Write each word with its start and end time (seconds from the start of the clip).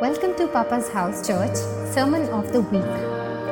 Welcome 0.00 0.34
to 0.36 0.48
Papa's 0.48 0.88
House 0.88 1.26
Church 1.26 1.56
Sermon 1.92 2.22
of 2.30 2.54
the 2.54 2.62
Week. 2.62 2.92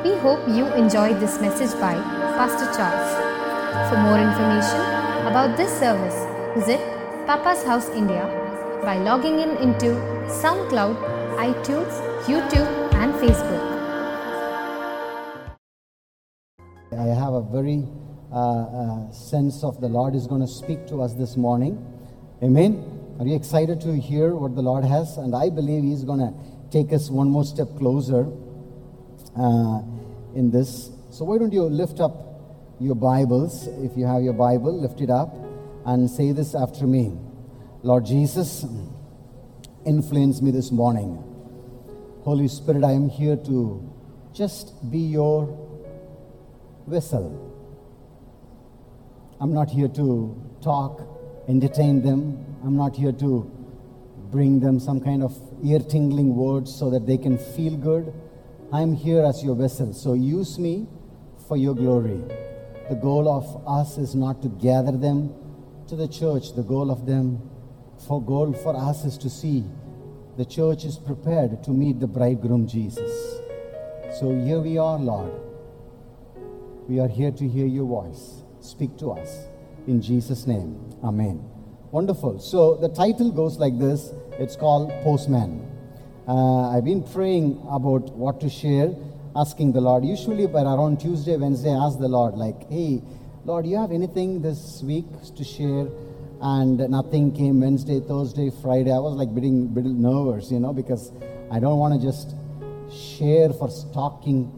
We 0.03 0.17
hope 0.21 0.49
you 0.49 0.65
enjoyed 0.73 1.21
this 1.21 1.39
message 1.43 1.79
by 1.79 1.93
Pastor 2.39 2.65
Charles. 2.73 3.91
For 3.91 3.99
more 3.99 4.19
information 4.19 4.81
about 5.27 5.59
this 5.59 5.71
service, 5.79 6.17
visit 6.57 6.81
Papa's 7.27 7.63
House 7.65 7.91
India 7.91 8.25
by 8.83 8.97
logging 8.97 9.41
in 9.41 9.59
into 9.59 9.89
SoundCloud, 10.41 10.97
iTunes, 11.37 11.93
YouTube, 12.25 12.95
and 12.95 13.13
Facebook. 13.21 13.65
I 16.97 17.09
have 17.15 17.35
a 17.35 17.43
very 17.43 17.87
uh, 18.33 18.39
uh, 18.39 19.13
sense 19.13 19.63
of 19.63 19.83
the 19.83 19.89
Lord 19.91 20.15
is 20.15 20.27
going 20.27 20.41
to 20.41 20.49
speak 20.49 20.87
to 20.87 21.03
us 21.03 21.13
this 21.13 21.37
morning. 21.37 21.77
Amen. 22.43 22.98
Are 23.19 23.27
you 23.27 23.35
excited 23.35 23.81
to 23.81 23.97
hear 23.97 24.33
what 24.37 24.55
the 24.55 24.63
Lord 24.63 24.85
has? 24.85 25.17
And 25.17 25.35
I 25.35 25.51
believe 25.51 25.83
He's 25.83 26.05
going 26.05 26.21
to 26.21 26.33
take 26.71 26.93
us 26.93 27.11
one 27.11 27.29
more 27.29 27.45
step 27.45 27.67
closer 27.77 28.29
uh, 29.37 29.81
in 30.37 30.53
this. 30.53 30.91
So, 31.11 31.25
why 31.25 31.39
don't 31.39 31.53
you 31.53 31.65
lift 31.65 31.99
up 31.99 32.15
your 32.79 32.95
Bibles? 32.95 33.67
If 33.67 33.97
you 33.97 34.07
have 34.07 34.23
your 34.23 34.35
Bible, 34.35 34.81
lift 34.81 35.01
it 35.01 35.11
up 35.11 35.35
and 35.85 36.09
say 36.09 36.31
this 36.31 36.55
after 36.55 36.87
me 36.87 37.19
Lord 37.83 38.07
Jesus, 38.07 38.65
influence 39.85 40.41
me 40.41 40.53
this 40.53 40.71
morning. 40.71 41.17
Holy 42.23 42.47
Spirit, 42.47 42.85
I 42.85 42.93
am 42.93 43.09
here 43.09 43.37
to 43.37 43.93
just 44.33 44.91
be 44.93 45.01
your 45.01 45.59
vessel. 46.87 47.47
I'm 49.41 49.53
not 49.53 49.71
here 49.71 49.89
to 49.89 50.41
talk, 50.63 51.01
entertain 51.49 52.03
them, 52.03 52.48
I'm 52.65 52.77
not 52.77 52.97
here 52.97 53.13
to 53.13 53.51
bring 54.31 54.61
them 54.61 54.79
some 54.81 55.01
kind 55.01 55.23
of 55.23 55.35
ear 55.65 55.79
tingling 55.79 56.35
words 56.35 56.75
so 56.75 56.91
that 56.91 57.07
they 57.07 57.17
can 57.17 57.39
feel 57.39 57.77
good. 57.77 58.13
I'm 58.73 58.95
here 58.95 59.25
as 59.25 59.43
your 59.43 59.55
vessel. 59.55 59.95
So 59.95 60.15
use 60.15 60.59
me 60.59 60.87
for 61.47 61.57
your 61.57 61.75
glory. 61.75 62.21
The 62.89 62.97
goal 62.97 63.29
of 63.29 63.67
us 63.67 63.97
is 63.99 64.15
not 64.15 64.43
to 64.43 64.49
gather 64.49 64.97
them 64.97 65.35
to 65.89 65.97
the 65.97 66.09
church. 66.09 66.55
The 66.55 66.63
goal 66.63 66.91
of 66.91 67.07
them, 67.07 67.41
for 68.07 68.23
goal 68.23 68.53
for 68.53 68.77
us 68.77 69.05
is 69.05 69.17
to 69.19 69.31
see 69.31 69.65
the 70.37 70.45
church 70.45 70.85
is 70.85 70.97
prepared 70.99 71.65
to 71.65 71.71
meet 71.71 71.99
the 71.99 72.07
bridegroom 72.07 72.69
Jesus. 72.69 73.41
So 74.19 74.39
here 74.39 74.61
we 74.61 74.79
are, 74.79 74.99
Lord. 74.99 75.33
We 76.89 77.01
are 77.01 77.09
here 77.09 77.33
to 77.33 77.49
hear 77.49 77.67
your 77.67 77.87
voice. 77.87 78.43
Speak 78.61 78.97
to 78.99 79.11
us. 79.11 79.49
In 79.87 80.01
Jesus' 80.01 80.47
name, 80.47 80.79
Amen. 81.03 81.58
Wonderful. 81.91 82.39
So 82.39 82.77
the 82.77 82.91
title 82.91 83.31
goes 83.31 83.59
like 83.59 83.79
this 83.79 84.13
it's 84.39 84.57
called 84.57 84.91
Postman. 85.03 85.65
Uh, 86.29 86.69
I've 86.69 86.85
been 86.85 87.03
praying 87.03 87.59
about 87.71 88.15
what 88.15 88.41
to 88.43 88.51
share, 88.51 88.95
asking 89.35 89.73
the 89.73 89.81
Lord. 89.81 90.05
Usually, 90.05 90.47
by 90.47 90.61
around 90.63 91.01
Tuesday, 91.01 91.37
Wednesday, 91.39 91.71
I 91.71 91.87
ask 91.87 91.99
the 91.99 92.09
Lord, 92.09 92.35
like, 92.35 92.69
hey, 92.69 93.03
Lord, 93.47 93.67
you 93.67 93.79
have 93.79 93.91
anything 93.91 94.43
this 94.43 94.83
week 94.83 95.07
to 95.35 95.43
share? 95.43 95.89
And 96.43 96.79
nothing 96.91 97.33
came 97.33 97.61
Wednesday, 97.61 98.01
Thursday, 98.01 98.51
Friday. 98.61 98.93
I 98.93 98.99
was 98.99 99.17
like 99.17 99.35
bit 99.35 99.43
bit 99.75 99.87
nervous, 99.87 100.53
you 100.53 100.61
know, 100.61 100.75
because 100.75 101.11
I 101.51 101.59
don't 101.59 101.79
want 101.79 101.99
to 101.99 102.07
just 102.07 102.35
share 102.93 103.49
for 103.49 103.71
stalking, 103.71 104.53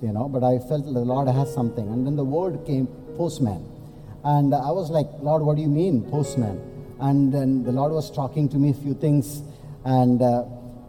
you 0.00 0.12
know, 0.12 0.28
but 0.28 0.44
I 0.44 0.60
felt 0.60 0.84
the 0.84 1.00
Lord 1.00 1.26
has 1.26 1.52
something. 1.52 1.88
And 1.88 2.06
then 2.06 2.14
the 2.14 2.24
word 2.24 2.64
came, 2.64 2.86
postman. 3.16 3.77
And 4.24 4.54
I 4.54 4.70
was 4.70 4.90
like, 4.90 5.06
Lord, 5.20 5.42
what 5.42 5.56
do 5.56 5.62
you 5.62 5.68
mean, 5.68 6.08
postman? 6.10 6.60
And 7.00 7.32
then 7.32 7.62
the 7.62 7.72
Lord 7.72 7.92
was 7.92 8.10
talking 8.10 8.48
to 8.48 8.56
me 8.56 8.70
a 8.70 8.74
few 8.74 8.94
things, 8.94 9.42
and, 9.84 10.20
uh, 10.20 10.44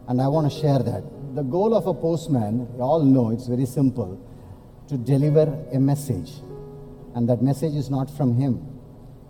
and 0.08 0.20
I 0.20 0.26
want 0.28 0.52
to 0.52 0.58
share 0.58 0.80
that. 0.80 1.04
The 1.36 1.42
goal 1.42 1.74
of 1.74 1.86
a 1.86 1.94
postman, 1.94 2.68
you 2.76 2.82
all 2.82 3.04
know, 3.04 3.30
it's 3.30 3.46
very 3.46 3.66
simple 3.66 4.20
to 4.88 4.96
deliver 4.98 5.56
a 5.72 5.78
message. 5.78 6.32
And 7.14 7.28
that 7.28 7.42
message 7.42 7.74
is 7.74 7.90
not 7.90 8.10
from 8.16 8.34
him, 8.34 8.66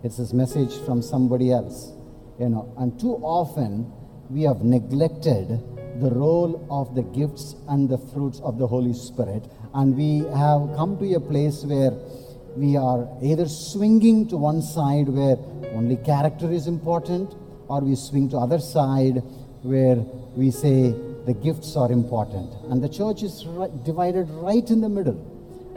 it's 0.03 0.17
his 0.17 0.33
message 0.33 0.75
from 0.85 1.01
somebody 1.03 1.51
else. 1.51 1.91
You 2.39 2.49
know, 2.49 2.73
and 2.77 2.99
too 2.99 3.13
often 3.21 3.91
we 4.31 4.43
have 4.43 4.63
neglected 4.63 5.47
the 6.01 6.09
role 6.09 6.65
of 6.71 6.95
the 6.95 7.03
gifts 7.03 7.55
and 7.69 7.87
the 7.87 7.99
fruits 7.99 8.39
of 8.39 8.57
the 8.57 8.65
Holy 8.65 8.93
Spirit, 8.93 9.47
and 9.75 9.95
we 9.95 10.25
have 10.35 10.75
come 10.75 10.97
to 10.97 11.13
a 11.13 11.19
place 11.19 11.63
where 11.63 11.91
we 12.55 12.75
are 12.75 13.07
either 13.21 13.47
swinging 13.47 14.27
to 14.27 14.37
one 14.37 14.61
side 14.61 15.07
where 15.07 15.37
only 15.73 15.95
character 15.97 16.51
is 16.51 16.67
important 16.67 17.33
or 17.67 17.81
we 17.81 17.95
swing 17.95 18.29
to 18.29 18.37
other 18.37 18.59
side 18.59 19.23
where 19.63 19.95
we 20.35 20.51
say 20.51 20.91
the 21.25 21.33
gifts 21.33 21.75
are 21.75 21.91
important. 21.91 22.51
And 22.69 22.83
the 22.83 22.89
church 22.89 23.23
is 23.23 23.45
right, 23.47 23.71
divided 23.83 24.29
right 24.29 24.69
in 24.69 24.81
the 24.81 24.89
middle. 24.89 25.19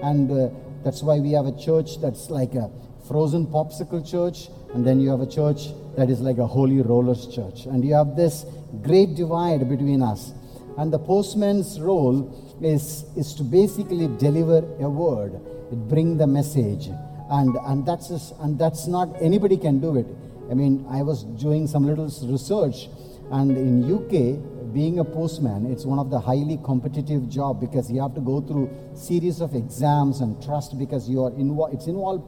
And 0.03 0.31
uh, 0.31 0.49
that's 0.83 1.03
why 1.03 1.21
we 1.21 1.33
have 1.33 1.47
a 1.47 1.57
church 1.57 2.01
that's 2.01 2.31
like 2.31 2.55
a 2.55 2.71
frozen 3.07 3.47
popsicle 3.47 4.09
church 4.09 4.49
and 4.75 4.85
then 4.85 4.99
you 4.99 5.11
have 5.11 5.21
a 5.21 5.27
church 5.27 5.69
that 5.97 6.11
is 6.11 6.21
like 6.21 6.39
a 6.39 6.47
holy 6.47 6.81
rollers 6.81 7.29
church. 7.33 7.67
And 7.67 7.85
you 7.85 7.95
have 7.95 8.17
this 8.17 8.45
great 8.83 9.15
divide 9.15 9.69
between 9.69 10.03
us. 10.03 10.33
And 10.77 10.93
the 10.93 10.99
postman's 10.99 11.81
role 11.81 12.57
is, 12.61 13.05
is 13.17 13.35
to 13.35 13.45
basically 13.45 14.09
deliver 14.19 14.59
a 14.81 14.91
word 14.91 15.41
it 15.73 15.89
bring 15.89 16.17
the 16.17 16.27
message. 16.27 16.89
And 17.31 17.57
and 17.67 17.87
that's 17.87 18.09
just, 18.09 18.35
and 18.41 18.59
that's 18.59 18.87
not 18.87 19.09
anybody 19.21 19.57
can 19.57 19.81
do 19.81 19.97
it. 19.97 20.07
I 20.51 20.55
mean 20.55 20.85
i 20.91 21.03
was 21.03 21.25
doing 21.25 21.67
some 21.67 21.87
little 21.87 22.11
research 22.31 22.89
and 23.31 23.57
in 23.57 23.91
uk 23.95 24.75
being 24.75 24.99
a 24.99 25.05
postman 25.05 25.65
it's 25.73 25.87
one 25.87 25.99
of 25.99 26.11
the 26.11 26.21
highly 26.21 26.59
competitive 26.63 27.29
job 27.31 27.61
because 27.61 27.91
you 27.91 28.01
have 28.03 28.15
to 28.15 28.21
go 28.21 28.43
through 28.43 28.69
series 28.95 29.41
of 29.41 29.55
exams 29.55 30.21
and 30.21 30.43
trust 30.43 30.79
because 30.79 31.09
you 31.09 31.25
are 31.25 31.33
involved 31.39 31.73
it's 31.73 31.87
involved 31.87 32.25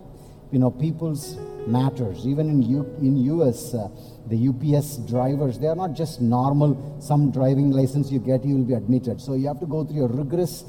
you 0.52 0.58
know 0.58 0.70
people's 0.70 1.36
matters. 1.66 2.26
Even 2.26 2.48
in 2.48 2.62
U, 2.62 2.96
in 3.00 3.16
us 3.40 3.74
uh, 3.74 3.88
the 4.28 4.48
ups 4.48 4.96
drivers 4.98 5.58
they 5.58 5.66
are 5.66 5.76
not 5.76 5.94
just 5.94 6.20
normal 6.20 6.96
some 7.00 7.30
driving 7.30 7.70
license 7.70 8.10
you 8.10 8.20
get 8.20 8.44
you 8.44 8.56
will 8.56 8.64
be 8.64 8.74
admitted. 8.74 9.20
So 9.20 9.34
you 9.34 9.48
have 9.48 9.60
to 9.60 9.66
go 9.66 9.84
through 9.84 10.04
a 10.04 10.08
rigorous 10.08 10.64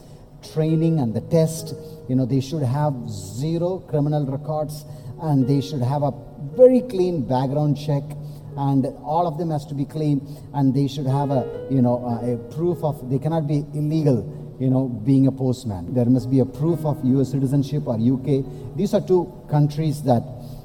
training 0.53 0.99
and 0.99 1.13
the 1.13 1.21
test. 1.21 1.73
You 2.07 2.15
know, 2.15 2.25
they 2.25 2.41
should 2.41 2.63
have 2.63 2.93
zero 3.09 3.79
criminal 3.79 4.25
records 4.25 4.85
and 5.21 5.47
they 5.47 5.61
should 5.61 5.81
have 5.81 6.03
a 6.03 6.13
very 6.55 6.81
clean 6.81 7.21
background 7.27 7.77
check 7.77 8.03
and 8.57 8.85
all 9.03 9.27
of 9.27 9.37
them 9.37 9.51
has 9.51 9.65
to 9.65 9.75
be 9.75 9.85
clean 9.85 10.21
and 10.53 10.73
they 10.73 10.87
should 10.87 11.05
have 11.05 11.29
a 11.29 11.67
you 11.69 11.81
know 11.81 11.97
a 12.23 12.37
proof 12.55 12.83
of 12.83 13.09
they 13.09 13.19
cannot 13.19 13.47
be 13.47 13.65
illegal 13.73 14.17
you 14.59 14.69
know 14.69 14.87
being 14.87 15.27
a 15.27 15.31
postman 15.31 15.93
there 15.93 16.05
must 16.05 16.29
be 16.29 16.39
a 16.39 16.45
proof 16.45 16.85
of 16.85 17.03
us 17.05 17.31
citizenship 17.31 17.83
or 17.85 17.95
uk 18.13 18.27
these 18.75 18.93
are 18.93 19.01
two 19.01 19.21
countries 19.49 20.01
that 20.01 20.23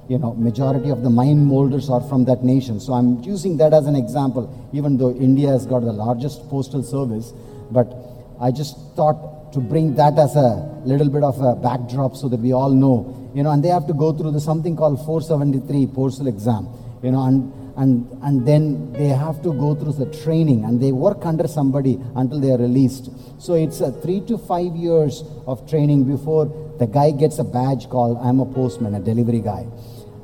you 0.08 0.18
know 0.18 0.34
majority 0.34 0.90
of 0.90 1.02
the 1.02 1.10
mind 1.10 1.46
molders 1.46 1.90
are 1.90 2.00
from 2.00 2.24
that 2.24 2.42
nation 2.42 2.80
so 2.80 2.94
i'm 2.94 3.22
using 3.22 3.56
that 3.58 3.74
as 3.74 3.86
an 3.86 3.94
example 3.94 4.48
even 4.72 4.96
though 4.96 5.12
india 5.28 5.48
has 5.48 5.66
got 5.66 5.80
the 5.80 5.92
largest 5.92 6.48
postal 6.48 6.82
service 6.82 7.32
but 7.70 7.94
i 8.40 8.50
just 8.50 8.76
thought 8.96 9.41
to 9.52 9.60
bring 9.60 9.94
that 9.96 10.18
as 10.18 10.34
a 10.36 10.80
little 10.84 11.08
bit 11.08 11.22
of 11.22 11.40
a 11.40 11.54
backdrop 11.54 12.16
so 12.16 12.28
that 12.28 12.40
we 12.40 12.52
all 12.52 12.70
know, 12.70 13.30
you 13.34 13.42
know, 13.42 13.50
and 13.50 13.62
they 13.62 13.68
have 13.68 13.86
to 13.86 13.94
go 13.94 14.12
through 14.12 14.32
the 14.32 14.40
something 14.40 14.76
called 14.76 15.04
473 15.04 15.86
postal 15.94 16.26
exam, 16.26 16.68
you 17.02 17.12
know, 17.12 17.24
and 17.26 17.52
and 17.76 18.06
and 18.22 18.46
then 18.46 18.92
they 18.92 19.08
have 19.08 19.42
to 19.42 19.52
go 19.52 19.74
through 19.74 19.92
the 19.92 20.06
training 20.22 20.64
and 20.64 20.80
they 20.80 20.92
work 20.92 21.24
under 21.24 21.48
somebody 21.48 21.98
until 22.16 22.40
they 22.40 22.50
are 22.50 22.58
released. 22.58 23.10
So 23.40 23.54
it's 23.54 23.80
a 23.80 23.92
three 23.92 24.20
to 24.26 24.36
five 24.38 24.76
years 24.76 25.24
of 25.46 25.68
training 25.68 26.04
before 26.04 26.46
the 26.78 26.86
guy 26.86 27.10
gets 27.10 27.38
a 27.38 27.44
badge 27.44 27.88
called 27.88 28.18
I'm 28.18 28.40
a 28.40 28.46
postman, 28.46 28.94
a 28.94 29.00
delivery 29.00 29.40
guy. 29.40 29.66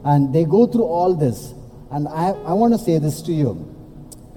And 0.05 0.35
they 0.35 0.45
go 0.45 0.67
through 0.67 0.85
all 0.85 1.15
this. 1.15 1.55
And 1.91 2.07
I, 2.09 2.29
I 2.45 2.53
want 2.53 2.75
to 2.75 2.79
say 2.79 2.99
this 2.99 3.23
to 3.23 3.33
you. 3.33 3.75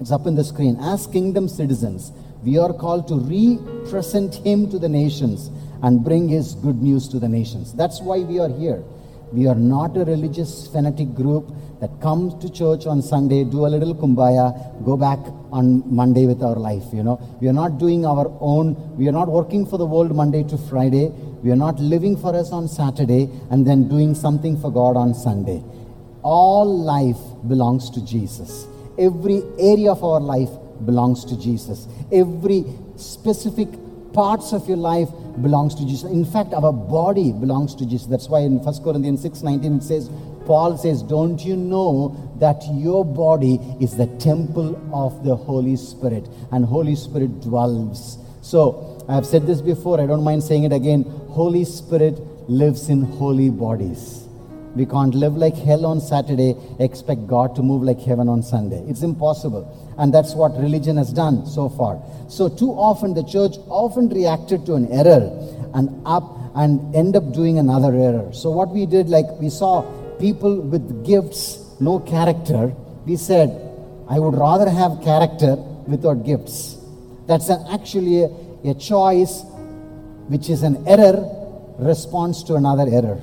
It's 0.00 0.10
up 0.10 0.26
in 0.26 0.34
the 0.34 0.44
screen. 0.44 0.78
As 0.80 1.06
kingdom 1.06 1.48
citizens, 1.48 2.12
we 2.42 2.58
are 2.58 2.72
called 2.72 3.06
to 3.08 3.16
represent 3.16 4.34
him 4.36 4.68
to 4.70 4.78
the 4.78 4.88
nations 4.88 5.50
and 5.82 6.04
bring 6.04 6.28
his 6.28 6.54
good 6.54 6.82
news 6.82 7.08
to 7.08 7.18
the 7.18 7.28
nations. 7.28 7.72
That's 7.72 8.00
why 8.00 8.18
we 8.18 8.38
are 8.38 8.48
here. 8.48 8.82
We 9.32 9.46
are 9.46 9.54
not 9.54 9.96
a 9.96 10.04
religious 10.04 10.66
fanatic 10.66 11.14
group 11.14 11.52
that 11.80 12.00
comes 12.00 12.34
to 12.42 12.50
church 12.50 12.86
on 12.86 13.02
Sunday, 13.02 13.44
do 13.44 13.66
a 13.66 13.68
little 13.68 13.94
kumbaya, 13.94 14.84
go 14.84 14.96
back 14.96 15.18
on 15.50 15.82
Monday 15.92 16.26
with 16.26 16.42
our 16.42 16.54
life. 16.54 16.84
You 16.92 17.02
know, 17.02 17.20
we 17.40 17.48
are 17.48 17.52
not 17.52 17.78
doing 17.78 18.06
our 18.06 18.26
own. 18.40 18.96
We 18.96 19.08
are 19.08 19.12
not 19.12 19.28
working 19.28 19.66
for 19.66 19.78
the 19.78 19.86
world 19.86 20.14
Monday 20.14 20.42
to 20.44 20.58
Friday. 20.58 21.08
We 21.42 21.50
are 21.50 21.56
not 21.56 21.80
living 21.80 22.16
for 22.16 22.36
us 22.36 22.52
on 22.52 22.68
Saturday 22.68 23.30
and 23.50 23.66
then 23.66 23.88
doing 23.88 24.14
something 24.14 24.60
for 24.60 24.70
God 24.70 24.96
on 24.96 25.14
Sunday. 25.14 25.62
All 26.22 26.66
life 26.66 27.18
belongs 27.48 27.90
to 27.90 28.04
Jesus. 28.04 28.66
Every 28.98 29.42
area 29.58 29.90
of 29.90 30.04
our 30.04 30.20
life 30.20 30.50
belongs 30.86 31.24
to 31.26 31.38
Jesus. 31.38 31.88
Every 32.12 32.64
specific 32.96 33.68
parts 34.12 34.52
of 34.52 34.68
your 34.68 34.76
life 34.76 35.08
belongs 35.40 35.74
to 35.76 35.86
Jesus. 35.86 36.10
In 36.10 36.24
fact, 36.24 36.52
our 36.52 36.72
body 36.72 37.32
belongs 37.32 37.74
to 37.76 37.86
Jesus. 37.86 38.06
That's 38.06 38.28
why 38.28 38.40
in 38.40 38.58
1 38.58 38.84
Corinthians 38.84 39.22
6 39.22 39.42
19 39.42 39.76
it 39.76 39.82
says, 39.82 40.10
Paul 40.44 40.76
says, 40.76 41.02
Don't 41.02 41.44
you 41.44 41.56
know 41.56 42.36
that 42.38 42.62
your 42.72 43.04
body 43.04 43.58
is 43.80 43.96
the 43.96 44.06
temple 44.18 44.80
of 44.92 45.24
the 45.24 45.36
Holy 45.36 45.76
Spirit 45.76 46.28
and 46.50 46.64
Holy 46.64 46.96
Spirit 46.96 47.40
dwells? 47.40 48.18
So, 48.42 49.04
I 49.08 49.14
have 49.14 49.26
said 49.26 49.46
this 49.46 49.60
before, 49.60 50.00
I 50.00 50.06
don't 50.06 50.24
mind 50.24 50.42
saying 50.42 50.64
it 50.64 50.72
again. 50.72 51.04
Holy 51.28 51.64
Spirit 51.64 52.18
lives 52.48 52.88
in 52.88 53.02
holy 53.02 53.50
bodies. 53.50 54.26
We 54.74 54.86
can't 54.86 55.14
live 55.14 55.36
like 55.36 55.54
hell 55.54 55.84
on 55.84 56.00
Saturday, 56.00 56.56
expect 56.78 57.26
God 57.26 57.54
to 57.56 57.62
move 57.62 57.82
like 57.82 58.00
heaven 58.00 58.28
on 58.28 58.42
Sunday. 58.42 58.82
It's 58.88 59.02
impossible. 59.02 59.81
And 59.98 60.12
that's 60.12 60.34
what 60.34 60.56
religion 60.58 60.96
has 60.96 61.12
done 61.12 61.46
so 61.46 61.68
far. 61.68 62.02
So, 62.28 62.48
too 62.48 62.70
often, 62.70 63.14
the 63.14 63.24
church 63.24 63.56
often 63.68 64.08
reacted 64.08 64.64
to 64.66 64.74
an 64.74 64.90
error 64.90 65.30
and 65.74 66.00
up 66.06 66.24
and 66.54 66.94
end 66.94 67.16
up 67.16 67.32
doing 67.32 67.58
another 67.58 67.94
error. 67.94 68.32
So, 68.32 68.50
what 68.50 68.70
we 68.70 68.86
did, 68.86 69.08
like 69.08 69.26
we 69.40 69.50
saw 69.50 69.82
people 70.18 70.60
with 70.60 71.04
gifts, 71.04 71.58
no 71.80 71.98
character, 71.98 72.74
we 73.04 73.16
said, 73.16 73.50
I 74.08 74.18
would 74.18 74.34
rather 74.34 74.68
have 74.68 75.02
character 75.02 75.56
without 75.86 76.24
gifts. 76.24 76.76
That's 77.26 77.48
an, 77.48 77.64
actually 77.70 78.24
a, 78.24 78.30
a 78.64 78.74
choice 78.74 79.42
which 80.28 80.48
is 80.48 80.62
an 80.62 80.86
error 80.86 81.28
response 81.78 82.42
to 82.44 82.54
another 82.54 82.86
error. 82.88 83.20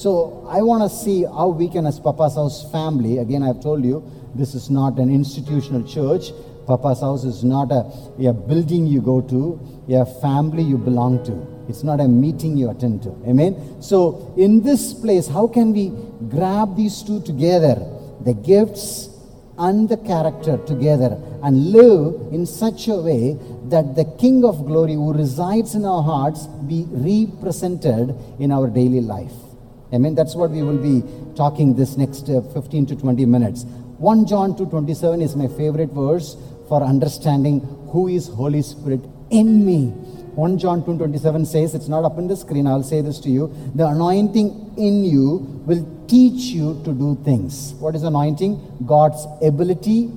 So 0.00 0.46
I 0.48 0.62
want 0.62 0.82
to 0.82 0.88
see 0.88 1.24
how 1.24 1.48
we 1.48 1.68
can, 1.68 1.84
as 1.84 2.00
Papa's 2.00 2.34
House 2.34 2.72
family, 2.72 3.18
again, 3.18 3.42
I've 3.42 3.60
told 3.60 3.84
you, 3.84 4.02
this 4.34 4.54
is 4.54 4.70
not 4.70 4.96
an 4.96 5.10
institutional 5.10 5.86
church. 5.86 6.32
Papa's 6.66 7.00
House 7.02 7.24
is 7.24 7.44
not 7.44 7.70
a, 7.70 7.80
a 8.26 8.32
building 8.32 8.86
you 8.86 9.02
go 9.02 9.20
to, 9.20 9.60
a 9.90 10.06
family 10.22 10.62
you 10.62 10.78
belong 10.78 11.22
to. 11.24 11.34
It's 11.68 11.82
not 11.82 12.00
a 12.00 12.08
meeting 12.08 12.56
you 12.56 12.70
attend 12.70 13.02
to. 13.02 13.10
Amen? 13.28 13.82
So 13.82 14.32
in 14.38 14.62
this 14.62 14.94
place, 14.94 15.28
how 15.28 15.46
can 15.46 15.74
we 15.74 15.92
grab 16.30 16.76
these 16.76 17.02
two 17.02 17.20
together? 17.20 17.76
The 18.22 18.32
gifts 18.32 19.10
and 19.58 19.86
the 19.86 19.98
character 19.98 20.56
together 20.64 21.20
and 21.42 21.72
live 21.72 22.32
in 22.32 22.46
such 22.46 22.88
a 22.88 22.96
way 22.96 23.36
that 23.64 23.96
the 23.96 24.06
King 24.18 24.46
of 24.46 24.64
glory 24.64 24.94
who 24.94 25.12
resides 25.12 25.74
in 25.74 25.84
our 25.84 26.02
hearts 26.02 26.46
be 26.46 26.86
represented 26.88 28.16
in 28.38 28.50
our 28.50 28.70
daily 28.70 29.02
life. 29.02 29.49
Amen. 29.92 30.14
That's 30.14 30.36
what 30.36 30.50
we 30.50 30.62
will 30.62 30.78
be 30.78 31.02
talking 31.34 31.74
this 31.74 31.96
next 31.96 32.28
uh, 32.28 32.42
15 32.54 32.86
to 32.86 32.96
20 32.96 33.26
minutes. 33.26 33.64
1 33.98 34.26
John 34.26 34.54
2:27 34.54 35.22
is 35.22 35.36
my 35.36 35.48
favorite 35.48 35.90
verse 35.90 36.36
for 36.68 36.82
understanding 36.82 37.60
who 37.92 38.08
is 38.08 38.28
Holy 38.28 38.62
Spirit 38.62 39.00
in 39.30 39.66
me. 39.66 39.88
1 40.36 40.58
John 40.58 40.82
2:27 40.82 41.44
says 41.44 41.74
it's 41.74 41.88
not 41.88 42.04
up 42.04 42.18
in 42.18 42.28
the 42.28 42.36
screen. 42.36 42.66
I'll 42.66 42.84
say 42.84 43.00
this 43.00 43.18
to 43.20 43.30
you. 43.30 43.52
The 43.74 43.86
anointing 43.86 44.74
in 44.78 45.04
you 45.04 45.26
will 45.66 45.84
teach 46.06 46.50
you 46.56 46.80
to 46.84 46.92
do 46.92 47.18
things. 47.24 47.74
What 47.80 47.94
is 47.94 48.04
anointing? 48.04 48.58
God's 48.86 49.26
ability 49.42 50.10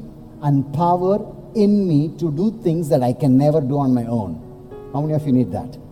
and 0.43 0.71
power 0.73 1.15
in 1.55 1.87
me 1.87 2.15
to 2.19 2.31
do 2.31 2.51
things 2.63 2.89
that 2.89 3.03
I 3.03 3.13
can 3.13 3.37
never 3.37 3.61
do 3.61 3.79
on 3.79 3.93
my 3.93 4.05
own. 4.05 4.39
How 4.93 5.01
many 5.01 5.13
of 5.13 5.25
you 5.25 5.33
need 5.33 5.51
that? 5.51 5.82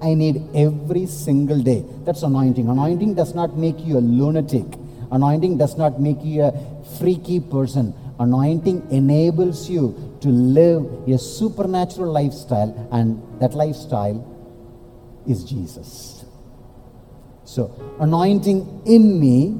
I 0.00 0.14
need 0.14 0.42
every 0.54 1.06
single 1.06 1.60
day. 1.60 1.84
That's 2.04 2.22
anointing. 2.22 2.68
Anointing 2.68 3.14
does 3.14 3.34
not 3.34 3.56
make 3.56 3.78
you 3.80 3.98
a 3.98 4.00
lunatic. 4.00 4.66
Anointing 5.10 5.58
does 5.58 5.76
not 5.76 6.00
make 6.00 6.22
you 6.22 6.44
a 6.44 6.52
freaky 6.98 7.40
person. 7.40 7.94
Anointing 8.18 8.86
enables 8.90 9.68
you 9.70 10.16
to 10.20 10.28
live 10.28 11.08
a 11.08 11.18
supernatural 11.18 12.12
lifestyle, 12.12 12.88
and 12.92 13.22
that 13.40 13.54
lifestyle 13.54 14.24
is 15.26 15.44
Jesus. 15.44 16.24
So, 17.44 17.74
anointing 18.00 18.82
in 18.86 19.18
me 19.18 19.58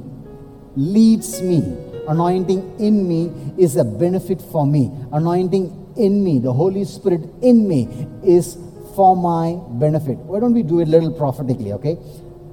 leads 0.77 1.41
me. 1.41 1.63
Anointing 2.09 2.81
in 2.81 3.09
me 3.09 3.33
is 3.57 3.77
a 3.77 3.85
benefit 3.85 4.43
for 4.43 4.67
me. 4.67 4.91
Anointing 5.13 5.95
in 5.97 6.23
me, 6.23 6.39
the 6.39 6.53
Holy 6.53 6.85
Spirit 6.85 7.23
in 7.43 7.67
me, 7.69 7.89
is 8.23 8.57
for 8.99 9.15
my 9.15 9.55
benefit. 9.79 10.19
Why 10.27 10.41
don't 10.41 10.55
we 10.55 10.65
do 10.65 10.81
it 10.81 10.89
a 10.89 10.91
little 10.91 11.13
prophetically, 11.13 11.73
okay? 11.75 11.97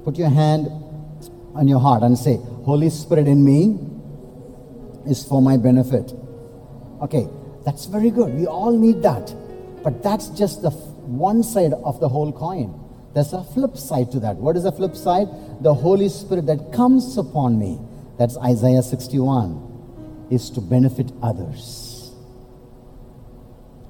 Put 0.04 0.16
your 0.16 0.28
hand 0.28 0.68
on 1.56 1.66
your 1.66 1.80
heart 1.80 2.04
and 2.04 2.16
say, 2.16 2.36
Holy 2.64 2.88
Spirit 2.88 3.26
in 3.26 3.42
me 3.44 3.76
is 5.10 5.24
for 5.24 5.42
my 5.42 5.56
benefit. 5.56 6.12
Okay, 7.02 7.26
that's 7.64 7.86
very 7.86 8.10
good. 8.10 8.32
We 8.32 8.46
all 8.46 8.78
need 8.78 9.02
that. 9.02 9.34
But 9.82 10.04
that's 10.04 10.28
just 10.28 10.62
the 10.62 10.70
one 10.70 11.42
side 11.42 11.72
of 11.72 11.98
the 11.98 12.08
whole 12.08 12.30
coin. 12.32 12.78
There's 13.12 13.32
a 13.32 13.42
flip 13.42 13.76
side 13.76 14.12
to 14.12 14.20
that. 14.20 14.36
What 14.36 14.56
is 14.56 14.62
the 14.62 14.72
flip 14.72 14.94
side? 14.94 15.26
The 15.62 15.74
Holy 15.74 16.08
Spirit 16.08 16.46
that 16.46 16.72
comes 16.72 17.18
upon 17.18 17.58
me. 17.58 17.80
That's 18.20 18.38
Isaiah 18.38 18.84
61, 18.84 20.28
is 20.30 20.48
to 20.50 20.60
benefit 20.60 21.10
others. 21.24 22.12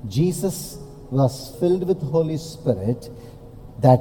Jesus 0.08 0.78
was 1.10 1.56
filled 1.60 1.86
with 1.86 2.00
Holy 2.00 2.36
Spirit 2.36 3.08
that 3.80 4.00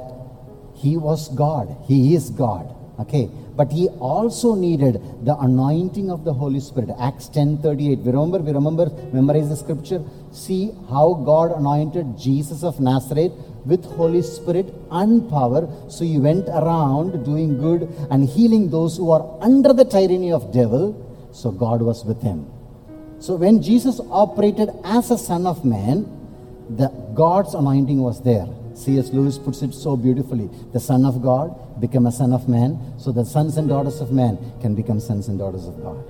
he 0.74 0.96
was 0.96 1.28
God. 1.28 1.76
He 1.86 2.14
is 2.14 2.30
God. 2.30 2.74
Okay. 2.98 3.30
But 3.54 3.72
he 3.72 3.88
also 4.00 4.54
needed 4.54 5.00
the 5.24 5.34
anointing 5.38 6.10
of 6.10 6.24
the 6.24 6.32
Holy 6.32 6.60
Spirit. 6.60 6.90
Acts 6.98 7.28
10 7.28 7.58
38. 7.62 7.98
We 8.00 8.12
remember, 8.12 8.38
we 8.38 8.52
remember, 8.52 8.90
memorize 9.12 9.48
the 9.48 9.56
scripture. 9.56 10.02
See 10.30 10.72
how 10.90 11.14
God 11.14 11.52
anointed 11.52 12.18
Jesus 12.18 12.62
of 12.62 12.80
Nazareth 12.80 13.32
with 13.64 13.84
Holy 13.84 14.22
Spirit 14.22 14.74
and 14.90 15.28
power. 15.30 15.68
So 15.88 16.04
he 16.04 16.18
went 16.18 16.48
around 16.48 17.24
doing 17.24 17.58
good 17.58 17.82
and 18.10 18.28
healing 18.28 18.70
those 18.70 18.96
who 18.98 19.10
are 19.10 19.38
under 19.40 19.72
the 19.72 19.84
tyranny 19.84 20.32
of 20.32 20.52
devil. 20.52 21.02
So 21.32 21.50
God 21.50 21.80
was 21.80 22.04
with 22.04 22.20
him. 22.22 22.46
So 23.18 23.36
when 23.36 23.62
Jesus 23.62 24.00
operated 24.10 24.68
as 24.84 25.10
a 25.10 25.16
son 25.16 25.46
of 25.46 25.64
man, 25.64 26.04
the 26.68 26.88
God's 27.14 27.54
anointing 27.54 28.00
was 28.00 28.22
there. 28.22 28.46
C.S. 28.74 29.10
Lewis 29.10 29.38
puts 29.38 29.62
it 29.62 29.72
so 29.72 29.96
beautifully. 29.96 30.50
The 30.72 30.80
Son 30.80 31.04
of 31.04 31.22
God 31.22 31.80
became 31.80 32.06
a 32.06 32.12
son 32.12 32.32
of 32.32 32.48
man, 32.48 32.94
so 32.98 33.12
the 33.12 33.24
sons 33.24 33.56
and 33.56 33.68
daughters 33.68 34.00
of 34.00 34.12
man 34.12 34.38
can 34.60 34.74
become 34.74 35.00
sons 35.00 35.28
and 35.28 35.38
daughters 35.38 35.66
of 35.66 35.80
God. 35.82 36.04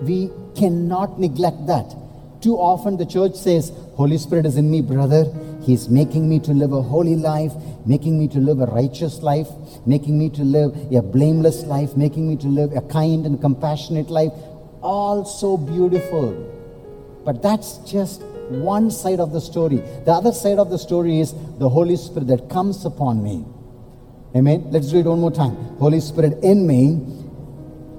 We 0.00 0.30
cannot 0.56 1.18
neglect 1.18 1.66
that. 1.66 1.94
Too 2.40 2.54
often 2.54 2.96
the 2.96 3.06
church 3.06 3.34
says, 3.34 3.72
Holy 3.94 4.16
Spirit 4.18 4.46
is 4.46 4.56
in 4.56 4.70
me, 4.70 4.80
brother. 4.80 5.24
He's 5.62 5.88
making 5.88 6.28
me 6.28 6.38
to 6.40 6.52
live 6.52 6.72
a 6.72 6.82
holy 6.82 7.16
life, 7.16 7.52
making 7.84 8.18
me 8.18 8.28
to 8.28 8.38
live 8.38 8.60
a 8.60 8.66
righteous 8.66 9.22
life, 9.22 9.48
making 9.86 10.18
me 10.18 10.30
to 10.30 10.42
live 10.42 10.70
a 10.92 11.02
blameless 11.02 11.64
life, 11.64 11.96
making 11.96 12.28
me 12.28 12.36
to 12.36 12.46
live 12.46 12.72
a 12.76 12.80
kind 12.82 13.26
and 13.26 13.40
compassionate 13.40 14.08
life. 14.08 14.32
All 14.82 15.24
so 15.24 15.56
beautiful. 15.56 16.32
But 17.24 17.42
that's 17.42 17.78
just 17.78 18.22
one 18.50 18.90
side 18.90 19.20
of 19.20 19.32
the 19.32 19.40
story. 19.40 19.78
The 20.04 20.12
other 20.12 20.32
side 20.32 20.58
of 20.58 20.70
the 20.70 20.78
story 20.78 21.20
is 21.20 21.32
the 21.58 21.68
Holy 21.68 21.96
Spirit 21.96 22.28
that 22.28 22.48
comes 22.48 22.84
upon 22.84 23.22
me. 23.22 23.44
Amen. 24.36 24.66
Let's 24.70 24.90
do 24.90 24.98
it 24.98 25.06
one 25.06 25.20
more 25.20 25.30
time. 25.30 25.54
Holy 25.78 26.00
Spirit 26.00 26.42
in 26.42 26.66
me 26.66 27.00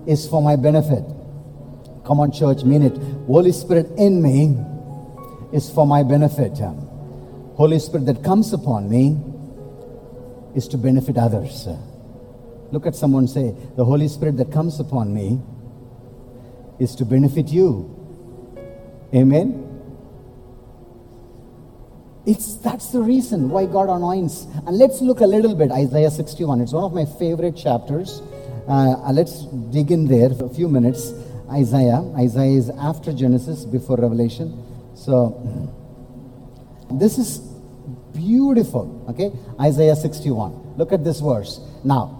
is 0.08 0.28
for 0.28 0.42
my 0.42 0.56
benefit. 0.56 1.04
Come 2.06 2.20
on, 2.20 2.32
church, 2.32 2.64
mean 2.64 2.84
it. 2.84 2.98
Holy 3.28 3.52
Spirit 3.52 3.88
in 3.98 4.22
me 4.22 4.58
is 5.54 5.70
for 5.70 5.86
my 5.86 6.04
benefit. 6.04 6.58
Holy 7.56 7.80
Spirit 7.80 8.06
that 8.06 8.24
comes 8.24 8.54
upon 8.54 8.90
me 8.90 9.18
is 10.56 10.68
to 10.70 10.78
benefit 10.78 11.18
others. 11.18 11.68
Look 12.72 12.86
at 12.86 12.96
someone 12.96 13.28
say, 13.28 13.56
The 13.76 13.86
Holy 13.86 14.08
Spirit 14.08 14.38
that 14.38 14.52
comes 14.52 14.80
upon 14.80 15.14
me 15.14 15.40
is 16.80 16.96
to 16.96 17.06
benefit 17.06 17.50
you. 17.50 17.96
Amen. 19.14 19.69
It's, 22.26 22.56
that's 22.58 22.92
the 22.92 23.02
reason 23.02 23.50
why 23.50 23.66
God 23.66 23.90
anoints. 23.90 24.46
And 24.68 24.78
let's 24.78 25.02
look 25.02 25.22
a 25.22 25.26
little 25.26 25.56
bit, 25.56 25.72
Isaiah 25.72 26.12
61. 26.12 26.62
It's 26.62 26.74
one 26.74 26.84
of 26.84 26.94
my 26.94 27.06
favorite 27.06 27.56
chapters. 27.56 28.22
Uh, 28.68 28.96
uh, 29.02 29.12
let's 29.12 29.46
dig 29.72 29.92
in 29.92 30.08
there 30.08 30.30
for 30.30 30.46
a 30.46 30.50
few 30.50 30.68
minutes. 30.68 31.12
Isaiah. 31.52 32.04
Isaiah 32.18 32.58
is 32.58 32.70
after 32.70 33.14
Genesis, 33.14 33.66
before 33.66 33.98
Revelation. 33.98 34.64
So, 34.96 35.74
this 36.92 37.18
is 37.18 37.40
beautiful. 38.14 39.06
Okay? 39.10 39.32
Isaiah 39.60 39.96
61. 39.96 40.76
Look 40.78 40.92
at 40.92 41.04
this 41.04 41.20
verse. 41.20 41.60
Now, 41.84 42.20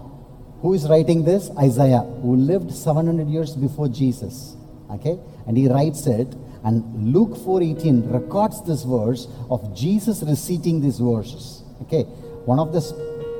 who 0.62 0.74
is 0.74 0.88
writing 0.88 1.24
this? 1.24 1.50
Isaiah, 1.58 2.00
who 2.00 2.36
lived 2.36 2.72
700 2.72 3.28
years 3.28 3.54
before 3.54 3.88
Jesus. 3.88 4.56
Okay? 4.90 5.18
And 5.46 5.56
he 5.56 5.68
writes 5.68 6.06
it 6.06 6.34
and 6.62 7.12
Luke 7.12 7.36
4:18 7.36 8.10
records 8.10 8.62
this 8.62 8.82
verse 8.84 9.26
of 9.50 9.74
Jesus 9.74 10.22
reciting 10.22 10.80
these 10.80 10.98
verses. 10.98 11.62
Okay, 11.82 12.04
one 12.44 12.58
of 12.58 12.72
the 12.72 12.82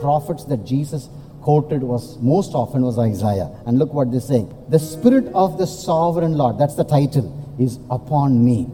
prophets 0.01 0.45
that 0.45 0.65
Jesus 0.65 1.09
quoted 1.43 1.83
was 1.83 2.19
most 2.21 2.55
often 2.55 2.83
was 2.83 2.99
Isaiah. 2.99 3.51
And 3.67 3.79
look 3.79 3.93
what 3.93 4.11
they 4.11 4.21
say: 4.21 4.47
"The 4.69 4.79
Spirit 4.79 5.29
of 5.35 5.59
the 5.59 5.67
Sovereign 5.67 6.37
Lord." 6.37 6.59
That's 6.59 6.75
the 6.75 6.85
title. 6.85 7.33
Is 7.59 7.79
upon 7.91 8.43
me. 8.43 8.65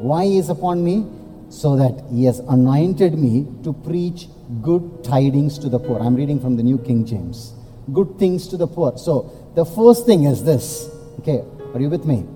Why 0.00 0.24
is 0.24 0.48
upon 0.50 0.82
me? 0.82 1.06
So 1.48 1.76
that 1.76 2.02
He 2.10 2.24
has 2.24 2.40
anointed 2.40 3.16
me 3.16 3.46
to 3.62 3.72
preach 3.72 4.28
good 4.62 5.04
tidings 5.04 5.58
to 5.58 5.68
the 5.68 5.78
poor. 5.78 6.00
I'm 6.00 6.16
reading 6.16 6.40
from 6.40 6.56
the 6.56 6.62
New 6.62 6.78
King 6.78 7.04
James. 7.04 7.52
Good 7.92 8.18
things 8.18 8.48
to 8.48 8.56
the 8.56 8.66
poor. 8.66 8.98
So 8.98 9.30
The 9.56 9.64
first 9.64 10.04
thing 10.04 10.24
is 10.24 10.44
this. 10.44 10.86
Okay, 11.20 11.42
are 11.72 11.80
you 11.80 11.88
with 11.88 12.04
me? 12.04 12.26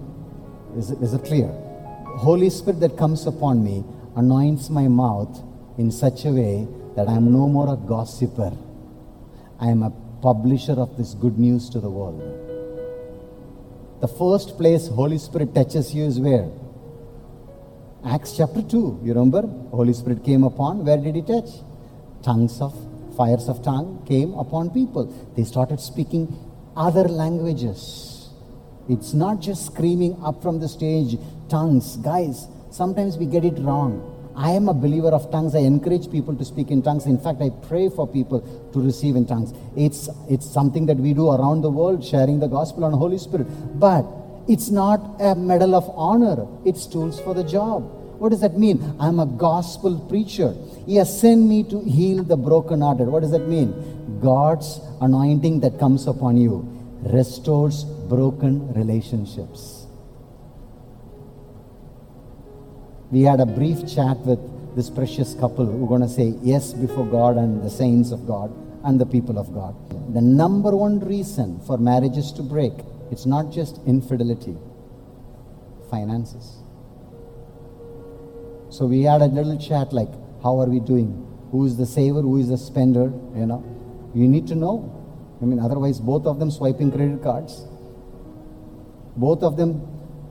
Is 0.77 1.15
it, 1.15 1.25
clear? 1.25 1.49
Holy 2.19 2.51
Spirit 2.51 2.81
that 2.81 2.97
comes 2.97 3.27
upon 3.27 3.65
me 3.65 3.85
anoints 4.17 4.71
my 4.71 4.89
mouth 4.89 5.43
in 5.79 5.91
such 5.91 6.25
a 6.25 6.31
way 6.31 6.69
that 6.97 7.09
I 7.09 7.15
am 7.15 7.33
no 7.33 7.49
more 7.49 7.73
a 7.73 7.77
gossiper. 7.77 8.53
I 9.59 9.69
am 9.69 9.83
a 9.83 9.91
publisher 10.23 10.73
of 10.73 10.97
this 10.97 11.15
good 11.15 11.39
news 11.39 11.69
to 11.71 11.81
the 11.81 11.91
world. 11.91 12.21
The 14.01 14.09
first 14.09 14.57
place 14.57 14.89
Holy 14.89 15.19
Spirit 15.19 15.55
touches 15.55 15.95
you 15.95 16.05
is 16.05 16.19
where? 16.19 16.49
Acts 18.05 18.37
chapter 18.37 18.63
2. 18.63 19.01
You 19.03 19.13
remember? 19.13 19.43
Holy 19.71 19.93
Spirit 19.93 20.25
came 20.25 20.45
upon. 20.45 20.85
Where 20.85 20.97
did 20.97 21.15
he 21.15 21.23
touch? 21.23 21.51
Tongues 22.23 22.61
of, 22.61 22.75
fires 23.17 23.49
of 23.49 23.63
tongue 23.63 24.05
came 24.07 24.35
upon 24.35 24.71
people. 24.71 25.05
They 25.37 25.45
started 25.45 25.81
speaking 25.81 26.35
other 26.77 27.05
languages. 27.05 28.10
It's 28.89 29.13
not 29.13 29.41
just 29.41 29.67
screaming 29.67 30.21
up 30.23 30.43
from 30.43 30.59
the 30.61 30.69
stage, 30.69 31.17
tongues. 31.49 31.97
Guys, 31.99 32.47
sometimes 32.71 33.17
we 33.17 33.27
get 33.27 33.45
it 33.45 33.59
wrong. 33.59 34.17
I 34.37 34.53
am 34.53 34.69
a 34.69 34.75
believer 34.75 35.09
of 35.09 35.31
tongues. 35.31 35.55
I 35.55 35.61
encourage 35.61 36.11
people 36.11 36.35
to 36.35 36.45
speak 36.45 36.71
in 36.71 36.83
tongues. 36.83 37.07
In 37.07 37.19
fact, 37.19 37.43
I 37.43 37.51
pray 37.69 37.89
for 37.91 38.07
people 38.07 38.41
to 38.73 38.81
receive 38.81 39.17
in 39.17 39.27
tongues. 39.27 39.53
It's, 39.77 40.09
it's 40.29 40.51
something 40.51 40.87
that 40.87 40.97
we 40.97 41.13
do 41.13 41.31
around 41.31 41.63
the 41.63 41.71
world, 41.71 42.05
sharing 42.05 42.41
the 42.41 42.49
gospel 42.49 42.85
and 42.85 42.95
Holy 42.95 43.19
Spirit. 43.19 43.47
But 43.79 44.07
it's 44.49 44.71
not 44.71 45.21
a 45.21 45.35
medal 45.35 45.75
of 45.75 45.91
honor, 45.91 46.47
it's 46.65 46.87
tools 46.87 47.21
for 47.21 47.35
the 47.35 47.45
job. 47.45 47.83
What 48.19 48.31
does 48.31 48.41
that 48.41 48.59
mean? 48.59 48.97
I'm 48.99 49.19
a 49.21 49.27
gospel 49.27 49.99
preacher. 49.99 50.55
He 50.87 50.97
has 50.97 51.21
sent 51.21 51.43
me 51.43 51.63
to 51.65 51.81
heal 51.81 52.23
the 52.23 52.37
brokenhearted. 52.37 53.09
What 53.09 53.21
does 53.21 53.31
that 53.31 53.49
mean? 53.49 54.21
God's 54.21 54.81
anointing 55.01 55.61
that 55.61 55.79
comes 55.79 56.07
upon 56.07 56.37
you 56.37 56.80
restores 57.03 57.85
broken 57.85 58.73
relationships. 58.75 59.87
We 63.11 63.23
had 63.23 63.41
a 63.41 63.47
brief 63.47 63.93
chat 63.93 64.19
with 64.19 64.39
this 64.77 64.89
precious 64.89 65.35
couple 65.35 65.67
who 65.67 65.85
are 65.85 65.89
going 65.89 66.03
to 66.03 66.09
say 66.09 66.35
yes 66.43 66.73
before 66.73 67.07
God 67.07 67.37
and 67.37 67.63
the 67.65 67.71
saints 67.71 68.13
of 68.13 68.27
God 68.27 68.53
and 68.85 69.01
the 69.01 69.07
people 69.07 69.39
of 69.39 69.53
God. 69.53 69.75
The 70.15 70.21
number 70.21 70.77
one 70.77 71.01
reason 71.01 71.61
for 71.67 71.77
marriages 71.79 72.33
to 72.33 72.43
break, 72.43 72.73
it's 73.11 73.27
not 73.27 73.51
just 73.51 73.81
infidelity, 73.87 74.57
finances. 75.91 76.59
So 78.71 78.87
we 78.87 79.03
had 79.03 79.23
a 79.23 79.27
little 79.27 79.59
chat 79.59 79.93
like, 79.93 80.11
how 80.43 80.61
are 80.61 80.67
we 80.67 80.79
doing? 80.79 81.27
Who 81.51 81.67
is 81.67 81.77
the 81.77 81.87
saver? 81.87 82.23
Who 82.23 82.39
is 82.39 82.49
the 82.49 82.59
spender? 82.59 83.13
You 83.35 83.47
know, 83.47 83.65
you 84.15 84.29
need 84.29 84.47
to 84.49 84.55
know. 84.55 84.97
I 85.43 85.45
mean, 85.45 85.59
otherwise, 85.59 85.99
both 85.99 86.27
of 86.27 86.39
them 86.39 86.51
swiping 86.51 86.91
credit 86.91 87.23
cards, 87.23 87.65
both 89.17 89.43
of 89.43 89.57
them 89.57 89.81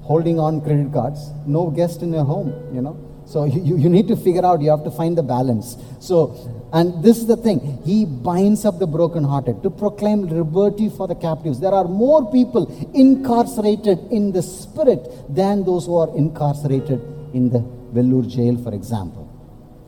holding 0.02 0.40
on 0.40 0.62
credit 0.62 0.92
cards, 0.94 1.32
no 1.46 1.70
guest 1.70 2.02
in 2.02 2.14
your 2.14 2.26
home, 2.26 2.54
you 2.74 2.82
know. 2.82 2.98
So 3.26 3.46
you, 3.70 3.78
you 3.78 3.90
need 3.90 4.08
to 4.08 4.16
figure 4.16 4.46
out, 4.46 4.62
you 4.62 4.70
have 4.70 4.84
to 4.84 4.92
find 4.92 5.18
the 5.18 5.24
balance. 5.24 5.78
So, 6.00 6.70
and 6.74 7.04
this 7.04 7.18
is 7.18 7.28
the 7.28 7.38
thing, 7.38 7.82
he 7.84 8.06
binds 8.06 8.66
up 8.66 8.80
the 8.80 8.88
brokenhearted 8.88 9.64
to 9.64 9.70
proclaim 9.70 10.28
liberty 10.28 10.90
for 10.90 11.08
the 11.08 11.16
captives. 11.16 11.60
There 11.60 11.74
are 11.74 11.86
more 11.86 12.32
people 12.32 12.68
incarcerated 12.94 14.00
in 14.12 14.32
the 14.32 14.44
spirit 14.44 15.08
than 15.30 15.64
those 15.64 15.86
who 15.88 15.98
are 15.98 16.16
incarcerated 16.16 17.02
in 17.34 17.50
the 17.50 17.60
Vellore 17.94 18.28
jail, 18.28 18.58
for 18.64 18.74
example. 18.74 19.26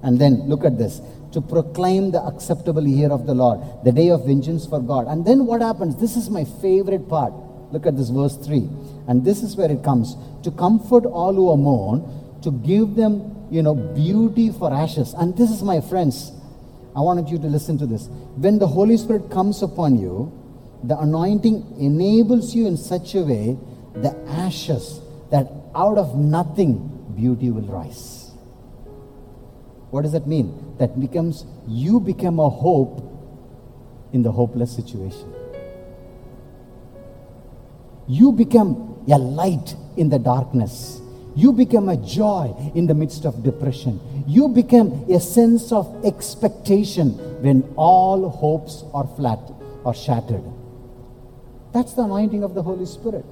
And 0.03 0.19
then 0.19 0.47
look 0.49 0.65
at 0.65 0.79
this 0.79 0.99
to 1.31 1.41
proclaim 1.41 2.11
the 2.11 2.21
acceptable 2.21 2.85
year 2.85 3.09
of 3.09 3.25
the 3.25 3.33
Lord, 3.33 3.59
the 3.83 3.91
day 3.91 4.09
of 4.09 4.25
vengeance 4.25 4.65
for 4.65 4.81
God. 4.81 5.07
And 5.07 5.25
then 5.25 5.45
what 5.45 5.61
happens? 5.61 5.95
This 5.95 6.15
is 6.15 6.29
my 6.29 6.43
favorite 6.61 7.07
part. 7.07 7.33
Look 7.71 7.85
at 7.85 7.95
this 7.95 8.09
verse 8.09 8.37
3. 8.37 8.67
And 9.07 9.23
this 9.23 9.41
is 9.43 9.55
where 9.55 9.71
it 9.71 9.83
comes 9.83 10.15
to 10.43 10.51
comfort 10.51 11.05
all 11.05 11.33
who 11.33 11.49
are 11.51 11.57
mourn, 11.57 12.39
to 12.43 12.51
give 12.51 12.95
them, 12.95 13.47
you 13.49 13.61
know, 13.61 13.75
beauty 13.75 14.51
for 14.51 14.73
ashes. 14.73 15.13
And 15.13 15.37
this 15.37 15.49
is 15.49 15.63
my 15.63 15.79
friends. 15.79 16.31
I 16.95 16.99
wanted 16.99 17.29
you 17.29 17.37
to 17.39 17.47
listen 17.47 17.77
to 17.77 17.85
this. 17.85 18.07
When 18.35 18.59
the 18.59 18.67
Holy 18.67 18.97
Spirit 18.97 19.31
comes 19.31 19.61
upon 19.63 19.97
you, 19.97 20.37
the 20.83 20.97
anointing 20.97 21.75
enables 21.79 22.53
you 22.53 22.67
in 22.67 22.75
such 22.75 23.15
a 23.15 23.21
way 23.21 23.57
the 23.93 24.17
ashes 24.27 24.99
that 25.29 25.47
out 25.75 25.97
of 25.97 26.17
nothing 26.17 27.13
beauty 27.15 27.51
will 27.51 27.67
rise. 27.67 28.20
What 29.91 30.03
does 30.03 30.13
that 30.13 30.25
mean? 30.25 30.75
That 30.79 30.99
becomes 30.99 31.45
you 31.67 31.99
become 31.99 32.39
a 32.39 32.49
hope 32.49 33.07
in 34.13 34.23
the 34.23 34.31
hopeless 34.31 34.73
situation. 34.73 35.33
You 38.07 38.31
become 38.31 39.03
a 39.09 39.17
light 39.17 39.75
in 39.97 40.09
the 40.09 40.19
darkness. 40.19 41.01
You 41.35 41.53
become 41.53 41.87
a 41.89 41.97
joy 41.97 42.53
in 42.75 42.87
the 42.87 42.93
midst 42.93 43.25
of 43.25 43.43
depression. 43.43 43.99
You 44.27 44.47
become 44.47 45.05
a 45.09 45.19
sense 45.19 45.71
of 45.71 46.05
expectation 46.05 47.11
when 47.41 47.73
all 47.75 48.29
hopes 48.29 48.83
are 48.93 49.07
flat 49.15 49.39
or 49.83 49.93
shattered. 49.93 50.43
That's 51.73 51.93
the 51.93 52.03
anointing 52.03 52.43
of 52.43 52.53
the 52.53 52.63
Holy 52.63 52.85
Spirit. 52.85 53.25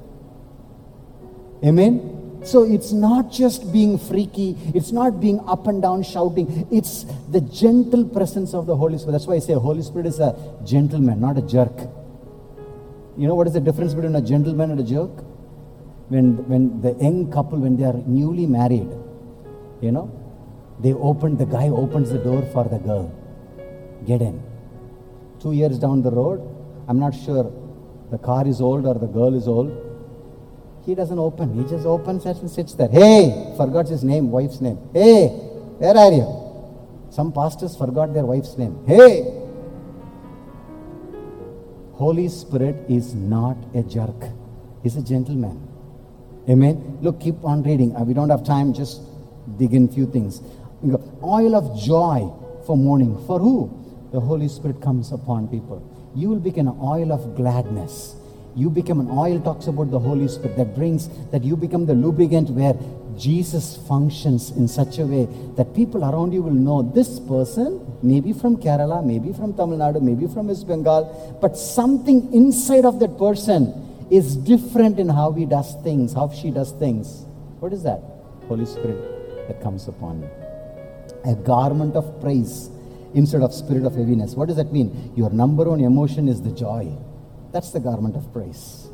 Amen. 1.63 2.18
So 2.43 2.63
it's 2.63 2.91
not 2.91 3.31
just 3.31 3.71
being 3.71 3.97
freaky, 3.97 4.55
it's 4.73 4.91
not 4.91 5.19
being 5.19 5.39
up 5.41 5.67
and 5.67 5.81
down 5.81 6.03
shouting, 6.03 6.67
it's 6.71 7.05
the 7.29 7.41
gentle 7.41 8.05
presence 8.05 8.53
of 8.53 8.65
the 8.65 8.75
Holy 8.75 8.97
Spirit. 8.97 9.13
That's 9.13 9.27
why 9.27 9.35
I 9.35 9.39
say 9.39 9.53
Holy 9.53 9.81
Spirit 9.81 10.07
is 10.07 10.19
a 10.19 10.35
gentleman, 10.65 11.19
not 11.19 11.37
a 11.37 11.41
jerk. 11.41 11.77
You 13.17 13.27
know 13.27 13.35
what 13.35 13.47
is 13.47 13.53
the 13.53 13.59
difference 13.59 13.93
between 13.93 14.15
a 14.15 14.21
gentleman 14.21 14.71
and 14.71 14.79
a 14.79 14.83
jerk? 14.83 15.11
When, 16.07 16.47
when 16.47 16.81
the 16.81 16.93
young 16.93 17.29
couple, 17.31 17.59
when 17.59 17.75
they 17.75 17.83
are 17.83 18.01
newly 18.05 18.45
married, 18.45 18.89
you 19.81 19.91
know, 19.91 20.09
they 20.79 20.93
open, 20.93 21.35
the 21.35 21.45
guy 21.45 21.67
opens 21.67 22.09
the 22.09 22.19
door 22.19 22.41
for 22.53 22.63
the 22.63 22.79
girl. 22.79 23.11
Get 24.07 24.21
in. 24.21 24.41
Two 25.41 25.51
years 25.51 25.77
down 25.77 26.01
the 26.01 26.11
road, 26.11 26.39
I'm 26.87 26.99
not 26.99 27.13
sure 27.13 27.51
the 28.11 28.17
car 28.17 28.47
is 28.47 28.61
old 28.61 28.85
or 28.85 28.93
the 28.93 29.07
girl 29.07 29.35
is 29.35 29.47
old. 29.47 29.88
He 30.89 30.95
doesn't 30.95 31.19
open. 31.19 31.53
He 31.53 31.69
just 31.69 31.85
opens 31.85 32.25
it 32.25 32.37
and 32.37 32.49
sits 32.49 32.73
there. 32.73 32.87
Hey, 32.87 33.53
forgot 33.55 33.87
his 33.87 34.03
name, 34.03 34.31
wife's 34.31 34.59
name. 34.59 34.79
Hey, 34.91 35.27
where 35.77 35.95
are 35.95 36.11
you? 36.11 36.25
Some 37.11 37.31
pastors 37.31 37.77
forgot 37.77 38.11
their 38.11 38.25
wife's 38.25 38.57
name. 38.57 38.83
Hey, 38.87 39.21
Holy 41.93 42.27
Spirit 42.27 42.89
is 42.89 43.13
not 43.13 43.55
a 43.75 43.83
jerk. 43.83 44.31
He's 44.81 44.95
a 44.95 45.03
gentleman. 45.03 45.61
Amen. 46.49 46.97
Look, 47.01 47.19
keep 47.21 47.35
on 47.45 47.61
reading. 47.61 47.95
Uh, 47.95 48.03
we 48.03 48.15
don't 48.15 48.31
have 48.31 48.43
time, 48.43 48.73
just 48.73 49.03
dig 49.59 49.75
in 49.75 49.89
few 49.89 50.07
things. 50.07 50.41
Oil 51.23 51.55
of 51.55 51.79
joy 51.79 52.33
for 52.65 52.75
mourning. 52.75 53.15
For 53.27 53.37
who? 53.37 53.69
The 54.11 54.19
Holy 54.19 54.47
Spirit 54.47 54.81
comes 54.81 55.11
upon 55.11 55.49
people. 55.49 55.83
You 56.15 56.29
will 56.29 56.39
become 56.39 56.67
an 56.67 56.79
oil 56.81 57.11
of 57.11 57.35
gladness. 57.35 58.15
You 58.59 58.69
become 58.69 58.99
an 58.99 59.09
oil, 59.09 59.39
talks 59.39 59.67
about 59.67 59.89
the 59.89 59.99
Holy 59.99 60.27
Spirit, 60.27 60.57
that 60.57 60.75
brings, 60.75 61.07
that 61.31 61.45
you 61.45 61.55
become 61.55 61.85
the 61.85 61.93
lubricant 61.93 62.49
where 62.49 62.73
Jesus 63.17 63.77
functions 63.87 64.51
in 64.51 64.67
such 64.67 64.99
a 64.99 65.05
way 65.05 65.27
that 65.55 65.73
people 65.73 66.03
around 66.03 66.33
you 66.33 66.41
will 66.41 66.59
know 66.67 66.81
this 66.81 67.21
person, 67.21 67.79
maybe 68.01 68.33
from 68.33 68.57
Kerala, 68.57 69.01
maybe 69.01 69.31
from 69.31 69.53
Tamil 69.53 69.77
Nadu, 69.77 70.01
maybe 70.01 70.27
from 70.27 70.47
West 70.49 70.67
Bengal, 70.67 71.37
but 71.41 71.57
something 71.57 72.33
inside 72.33 72.83
of 72.83 72.99
that 72.99 73.17
person 73.17 73.73
is 74.11 74.35
different 74.35 74.99
in 74.99 75.07
how 75.07 75.31
he 75.31 75.45
does 75.45 75.75
things, 75.81 76.11
how 76.13 76.29
she 76.29 76.51
does 76.51 76.73
things. 76.73 77.25
What 77.61 77.71
is 77.71 77.83
that? 77.83 78.01
Holy 78.49 78.65
Spirit 78.65 79.47
that 79.47 79.61
comes 79.61 79.87
upon 79.87 80.23
you. 80.23 80.29
A 81.31 81.35
garment 81.35 81.95
of 81.95 82.19
praise 82.19 82.69
instead 83.13 83.41
of 83.41 83.53
spirit 83.53 83.85
of 83.85 83.95
heaviness. 83.95 84.35
What 84.35 84.49
does 84.49 84.57
that 84.57 84.73
mean? 84.73 85.13
Your 85.15 85.29
number 85.29 85.63
one 85.63 85.79
emotion 85.79 86.27
is 86.27 86.41
the 86.41 86.51
joy. 86.51 86.91
That's 87.51 87.71
the 87.71 87.79
garment 87.79 88.15
of 88.15 88.31
praise. 88.31 88.89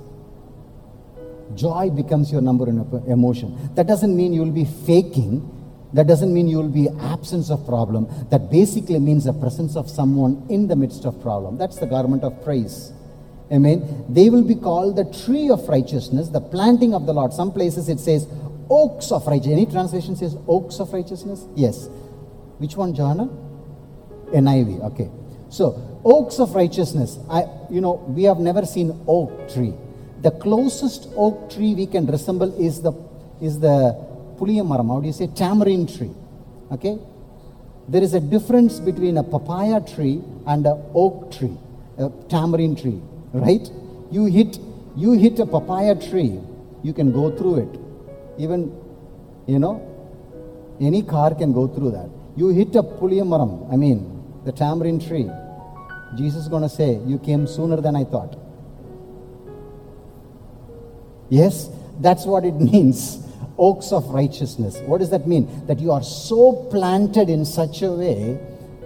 Joy 1.54 1.90
becomes 1.90 2.32
your 2.32 2.42
number 2.42 2.66
one 2.66 3.04
emotion. 3.08 3.76
That 3.76 3.88
doesn't 3.88 4.16
mean 4.16 4.34
you 4.34 4.42
will 4.42 4.52
be 4.52 4.66
faking. 4.66 5.52
That 5.94 6.08
doesn't 6.08 6.34
mean 6.34 6.48
you 6.48 6.58
will 6.58 6.70
be 6.70 6.90
absence 6.90 7.50
of 7.50 7.66
problem. 7.66 8.08
That 8.30 8.50
basically 8.50 9.00
means 9.00 9.26
the 9.26 9.34
presence 9.34 9.76
of 9.76 9.90
someone 9.90 10.46
in 10.50 10.68
the 10.68 10.76
midst 10.76 11.06
of 11.06 11.22
problem. 11.22 11.58
That's 11.58 11.78
the 11.78 11.86
garment 11.86 12.24
of 12.24 12.44
praise. 12.44 12.92
Amen. 13.52 14.06
They 14.10 14.30
will 14.30 14.44
be 14.44 14.56
called 14.56 14.96
the 14.96 15.06
tree 15.24 15.50
of 15.50 15.70
righteousness, 15.70 16.30
the 16.30 16.42
planting 16.42 16.94
of 16.96 17.06
the 17.06 17.14
Lord. 17.14 17.32
Some 17.32 17.54
places 17.54 17.90
it 17.90 18.00
says 18.00 18.28
oaks 18.70 19.12
of 19.12 19.28
righteousness. 19.28 19.54
Any 19.54 19.66
translation 19.68 20.16
says 20.16 20.36
oaks 20.48 20.80
of 20.80 20.92
righteousness? 20.92 21.46
Yes. 21.56 21.88
Which 22.58 22.76
one, 22.76 22.96
Johanna? 22.96 23.30
NIV. 24.34 24.84
Okay. 24.94 25.10
So 25.58 25.66
oaks 26.04 26.38
of 26.40 26.54
righteousness. 26.62 27.18
I, 27.30 27.46
you 27.70 27.82
know, 27.82 27.94
we 28.18 28.24
have 28.24 28.40
never 28.50 28.66
seen 28.66 28.88
oak 29.08 29.32
tree. 29.54 29.74
The 30.22 30.32
closest 30.32 31.08
oak 31.16 31.50
tree 31.54 31.74
we 31.76 31.88
can 31.88 32.06
resemble 32.16 32.52
is 32.68 32.82
the 32.82 32.94
is 33.42 33.60
the 33.60 33.78
puliyamaram. 34.38 34.88
How 34.94 35.00
do 35.02 35.08
you 35.08 35.18
say 35.22 35.28
tamarind 35.28 35.96
tree? 35.96 36.14
Okay. 36.72 36.98
There 37.88 38.02
is 38.02 38.14
a 38.16 38.20
difference 38.20 38.80
between 38.80 39.18
a 39.18 39.24
papaya 39.24 39.80
tree 39.94 40.22
and 40.48 40.66
a 40.66 40.76
oak 40.94 41.32
tree, 41.32 41.58
a 42.00 42.10
tamarind 42.30 42.80
tree 42.82 43.00
right? 43.36 43.70
You 44.12 44.26
hit, 44.26 44.60
you 44.96 45.14
hit 45.14 45.40
a 45.40 45.46
papaya 45.46 45.96
tree, 45.96 46.40
you 46.84 46.94
can 46.94 47.12
go 47.12 47.36
through 47.36 47.56
it. 47.64 47.80
Even, 48.38 48.72
you 49.46 49.60
know, 49.60 49.76
any 50.80 51.02
car 51.04 51.36
can 51.36 51.54
go 51.54 51.68
through 51.68 51.92
that. 51.92 52.10
You 52.36 52.50
hit 52.50 52.76
a 52.76 52.84
puliyamaram, 52.84 53.72
I 53.72 53.76
mean, 53.76 54.00
the 54.46 54.52
tamarind 54.52 55.06
tree. 55.08 55.30
Jesus 56.16 56.44
is 56.44 56.48
going 56.48 56.64
to 56.64 56.70
say, 56.70 57.00
You 57.06 57.20
came 57.20 57.48
sooner 57.48 57.82
than 57.82 57.96
I 57.96 58.04
thought. 58.04 58.40
Yes, 61.30 61.70
that's 62.00 62.26
what 62.26 62.46
it 62.46 62.54
means. 62.72 63.22
Oaks 63.58 63.92
of 63.94 64.06
righteousness. 64.10 64.80
What 64.80 65.00
does 65.00 65.12
that 65.12 65.28
mean? 65.28 65.66
That 65.68 65.80
you 65.80 65.92
are 65.92 66.04
so 66.04 66.68
planted 66.70 67.30
in 67.30 67.46
such 67.46 67.82
a 67.82 67.92
way 67.92 68.38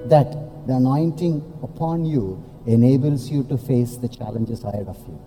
that 0.05 0.31
the 0.67 0.75
anointing 0.75 1.41
upon 1.63 2.05
you 2.05 2.43
enables 2.67 3.29
you 3.29 3.43
to 3.45 3.57
face 3.57 3.97
the 3.97 4.07
challenges 4.07 4.63
ahead 4.63 4.87
of 4.87 4.97
you. 5.07 5.19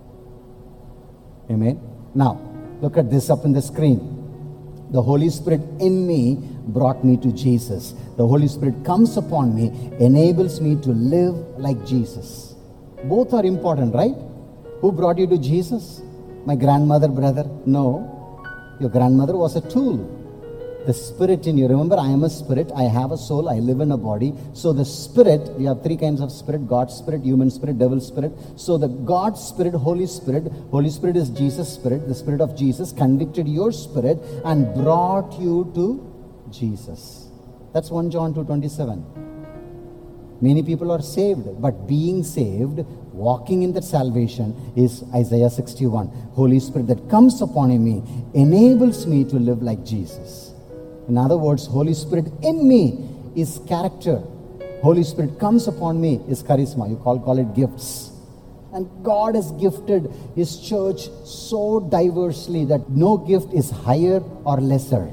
Amen. 1.50 1.80
Now, 2.14 2.40
look 2.80 2.96
at 2.96 3.10
this 3.10 3.30
up 3.30 3.44
in 3.44 3.52
the 3.52 3.62
screen. 3.62 4.21
The 4.92 5.02
Holy 5.02 5.30
Spirit 5.30 5.62
in 5.80 6.06
me 6.06 6.38
brought 6.68 7.02
me 7.02 7.16
to 7.16 7.32
Jesus. 7.32 7.94
The 8.16 8.26
Holy 8.26 8.46
Spirit 8.46 8.84
comes 8.84 9.16
upon 9.16 9.54
me, 9.54 9.68
enables 9.98 10.60
me 10.60 10.76
to 10.82 10.90
live 10.90 11.34
like 11.58 11.84
Jesus. 11.86 12.54
Both 13.04 13.32
are 13.32 13.44
important, 13.44 13.94
right? 13.94 14.14
Who 14.80 14.92
brought 14.92 15.18
you 15.18 15.26
to 15.28 15.38
Jesus? 15.38 16.02
My 16.44 16.54
grandmother, 16.54 17.08
brother? 17.08 17.48
No. 17.64 18.08
Your 18.80 18.90
grandmother 18.90 19.36
was 19.36 19.56
a 19.56 19.62
tool. 19.62 20.21
The 20.86 20.94
spirit 20.94 21.46
in 21.46 21.58
you. 21.58 21.68
Remember, 21.68 21.96
I 21.96 22.08
am 22.08 22.24
a 22.24 22.30
spirit. 22.30 22.70
I 22.76 22.84
have 22.84 23.12
a 23.12 23.16
soul. 23.16 23.48
I 23.48 23.58
live 23.60 23.80
in 23.80 23.92
a 23.92 23.96
body. 23.96 24.34
So 24.52 24.72
the 24.72 24.84
spirit, 24.84 25.40
we 25.58 25.64
have 25.64 25.82
three 25.82 25.96
kinds 25.96 26.20
of 26.20 26.32
spirit 26.32 26.66
God's 26.66 26.94
spirit, 26.94 27.22
human 27.22 27.50
spirit, 27.50 27.78
devil 27.78 28.00
spirit. 28.00 28.32
So 28.56 28.78
the 28.78 28.88
God 28.88 29.38
spirit, 29.38 29.74
Holy 29.74 30.06
Spirit, 30.06 30.50
Holy 30.70 30.90
Spirit 30.90 31.16
is 31.16 31.30
Jesus' 31.30 31.72
spirit. 31.72 32.08
The 32.08 32.14
spirit 32.14 32.40
of 32.40 32.56
Jesus 32.56 32.92
convicted 32.92 33.46
your 33.46 33.72
spirit 33.72 34.18
and 34.44 34.74
brought 34.74 35.40
you 35.40 35.70
to 35.74 36.12
Jesus. 36.50 37.28
That's 37.72 37.90
1 37.90 38.10
John 38.10 38.34
2.27. 38.34 39.22
Many 40.42 40.64
people 40.64 40.90
are 40.90 41.00
saved, 41.00 41.62
but 41.62 41.86
being 41.86 42.24
saved, 42.24 42.84
walking 43.12 43.62
in 43.62 43.72
that 43.74 43.84
salvation 43.84 44.72
is 44.74 45.04
Isaiah 45.14 45.48
61. 45.48 46.08
Holy 46.34 46.58
Spirit 46.58 46.88
that 46.88 47.08
comes 47.08 47.40
upon 47.40 47.68
me 47.82 48.02
enables 48.34 49.06
me 49.06 49.22
to 49.24 49.36
live 49.36 49.62
like 49.62 49.84
Jesus. 49.84 50.51
In 51.08 51.18
other 51.18 51.36
words, 51.36 51.66
Holy 51.66 51.94
Spirit 51.94 52.26
in 52.42 52.66
me 52.66 53.08
is 53.34 53.60
character. 53.66 54.22
Holy 54.82 55.04
Spirit 55.04 55.38
comes 55.38 55.68
upon 55.68 56.00
me 56.00 56.20
is 56.28 56.42
charisma. 56.42 56.88
You 56.88 56.96
call, 56.96 57.18
call 57.20 57.38
it 57.38 57.54
gifts. 57.54 58.10
And 58.72 58.88
God 59.04 59.34
has 59.34 59.50
gifted 59.52 60.10
His 60.34 60.58
church 60.60 61.08
so 61.24 61.80
diversely 61.80 62.64
that 62.66 62.88
no 62.88 63.16
gift 63.16 63.52
is 63.52 63.70
higher 63.70 64.20
or 64.44 64.56
lesser. 64.60 65.12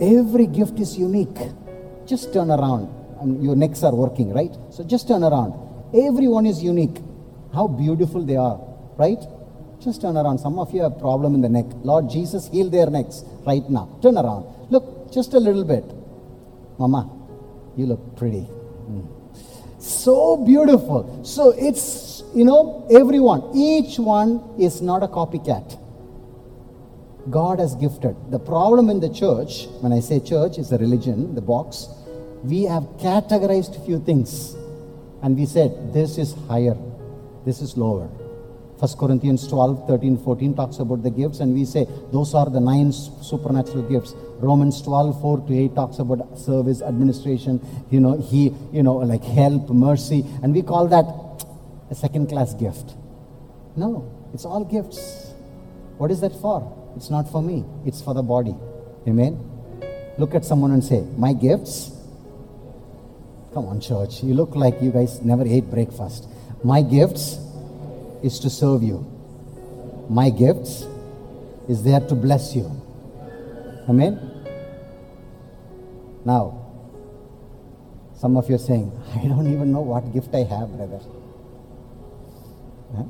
Every 0.00 0.46
gift 0.46 0.80
is 0.80 0.98
unique. 0.98 1.38
Just 2.06 2.32
turn 2.32 2.50
around. 2.50 2.92
Um, 3.20 3.40
your 3.40 3.54
necks 3.54 3.82
are 3.84 3.94
working, 3.94 4.32
right? 4.32 4.50
So 4.70 4.82
just 4.82 5.06
turn 5.06 5.22
around. 5.22 5.54
Everyone 5.94 6.44
is 6.44 6.62
unique. 6.62 6.98
How 7.54 7.68
beautiful 7.68 8.24
they 8.24 8.36
are, 8.36 8.58
right? 8.96 9.22
Just 9.82 10.00
turn 10.00 10.16
around. 10.16 10.38
Some 10.38 10.58
of 10.58 10.72
you 10.72 10.82
have 10.82 10.98
problem 10.98 11.34
in 11.34 11.40
the 11.40 11.48
neck. 11.48 11.66
Lord 11.82 12.08
Jesus, 12.08 12.48
heal 12.48 12.70
their 12.70 12.86
necks 12.86 13.24
right 13.44 13.68
now. 13.68 13.98
Turn 14.00 14.16
around. 14.16 14.46
Look, 14.70 15.12
just 15.12 15.34
a 15.34 15.40
little 15.40 15.64
bit. 15.64 15.84
Mama, 16.78 17.10
you 17.76 17.86
look 17.86 18.16
pretty. 18.16 18.46
Mm. 18.88 19.08
So 19.80 20.36
beautiful. 20.36 21.24
So 21.24 21.50
it's, 21.50 22.22
you 22.32 22.44
know, 22.44 22.86
everyone, 22.92 23.50
each 23.56 23.98
one 23.98 24.54
is 24.58 24.80
not 24.80 25.02
a 25.02 25.08
copycat. 25.08 25.78
God 27.28 27.58
has 27.58 27.74
gifted. 27.74 28.14
The 28.30 28.38
problem 28.38 28.88
in 28.88 29.00
the 29.00 29.12
church, 29.12 29.66
when 29.80 29.92
I 29.92 29.98
say 29.98 30.20
church, 30.20 30.58
is 30.58 30.70
a 30.70 30.78
religion, 30.78 31.34
the 31.34 31.40
box. 31.40 31.88
We 32.44 32.64
have 32.64 32.84
categorized 32.98 33.84
few 33.84 34.00
things 34.00 34.54
and 35.22 35.36
we 35.36 35.46
said, 35.46 35.92
this 35.92 36.18
is 36.18 36.34
higher, 36.48 36.76
this 37.44 37.60
is 37.60 37.76
lower. 37.76 38.08
1 38.82 38.98
Corinthians 38.98 39.46
12, 39.46 39.86
13, 39.86 40.18
14 40.24 40.54
talks 40.56 40.78
about 40.80 41.04
the 41.04 41.10
gifts, 41.10 41.38
and 41.38 41.54
we 41.54 41.64
say 41.64 41.86
those 42.12 42.34
are 42.34 42.50
the 42.50 42.58
nine 42.58 42.90
supernatural 42.90 43.82
gifts. 43.82 44.12
Romans 44.40 44.82
12, 44.82 45.20
4 45.20 45.46
to 45.46 45.56
8 45.56 45.74
talks 45.76 46.00
about 46.00 46.36
service, 46.36 46.82
administration, 46.82 47.64
you 47.92 48.00
know, 48.00 48.20
he, 48.20 48.52
you 48.72 48.82
know, 48.82 48.94
like 48.94 49.22
help, 49.22 49.70
mercy, 49.70 50.26
and 50.42 50.52
we 50.52 50.62
call 50.62 50.88
that 50.88 51.06
a 51.90 51.94
second 51.94 52.28
class 52.28 52.54
gift. 52.54 52.96
No, 53.76 54.10
it's 54.34 54.44
all 54.44 54.64
gifts. 54.64 55.30
What 55.98 56.10
is 56.10 56.20
that 56.22 56.32
for? 56.40 56.92
It's 56.96 57.08
not 57.08 57.30
for 57.30 57.40
me, 57.40 57.64
it's 57.86 58.02
for 58.02 58.14
the 58.14 58.22
body. 58.22 58.56
Amen. 59.06 59.38
Look 60.18 60.34
at 60.34 60.44
someone 60.44 60.72
and 60.72 60.82
say, 60.82 61.06
My 61.16 61.32
gifts. 61.32 61.92
Come 63.54 63.66
on, 63.66 63.80
church. 63.80 64.24
You 64.24 64.34
look 64.34 64.56
like 64.56 64.82
you 64.82 64.90
guys 64.90 65.22
never 65.22 65.46
ate 65.46 65.70
breakfast. 65.70 66.26
My 66.64 66.82
gifts 66.82 67.38
is 68.22 68.38
to 68.40 68.50
serve 68.50 68.82
you. 68.82 69.06
My 70.08 70.30
gifts 70.30 70.86
is 71.68 71.82
there 71.82 72.00
to 72.00 72.14
bless 72.14 72.54
you. 72.54 72.70
Amen? 73.88 74.20
Now, 76.24 76.62
some 78.16 78.36
of 78.36 78.48
you 78.48 78.54
are 78.54 78.58
saying, 78.58 78.92
I 79.16 79.26
don't 79.26 79.52
even 79.52 79.72
know 79.72 79.80
what 79.80 80.12
gift 80.12 80.34
I 80.34 80.44
have, 80.44 80.68
brother. 80.76 81.00
Huh? 82.96 83.04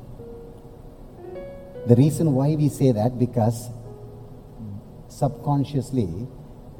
The 1.85 1.95
reason 1.95 2.33
why 2.33 2.55
we 2.55 2.69
say 2.69 2.91
that 2.93 3.19
because 3.19 3.69
subconsciously 5.09 6.27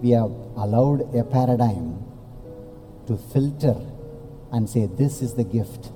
we 0.02 0.12
have 0.12 0.32
allowed 0.56 1.14
a 1.14 1.24
paradigm 1.24 2.04
to 3.08 3.18
filter 3.18 3.76
and 4.52 4.70
say 4.70 4.86
this 4.86 5.22
is 5.22 5.34
the 5.34 5.44
gift. 5.44 5.92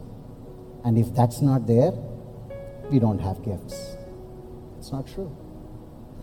And 0.83 0.97
if 0.97 1.13
that's 1.15 1.41
not 1.41 1.67
there, 1.67 1.93
we 2.91 2.99
don't 2.99 3.19
have 3.19 3.43
gifts. 3.43 3.95
It's 4.79 4.91
not 4.91 5.07
true. 5.07 5.35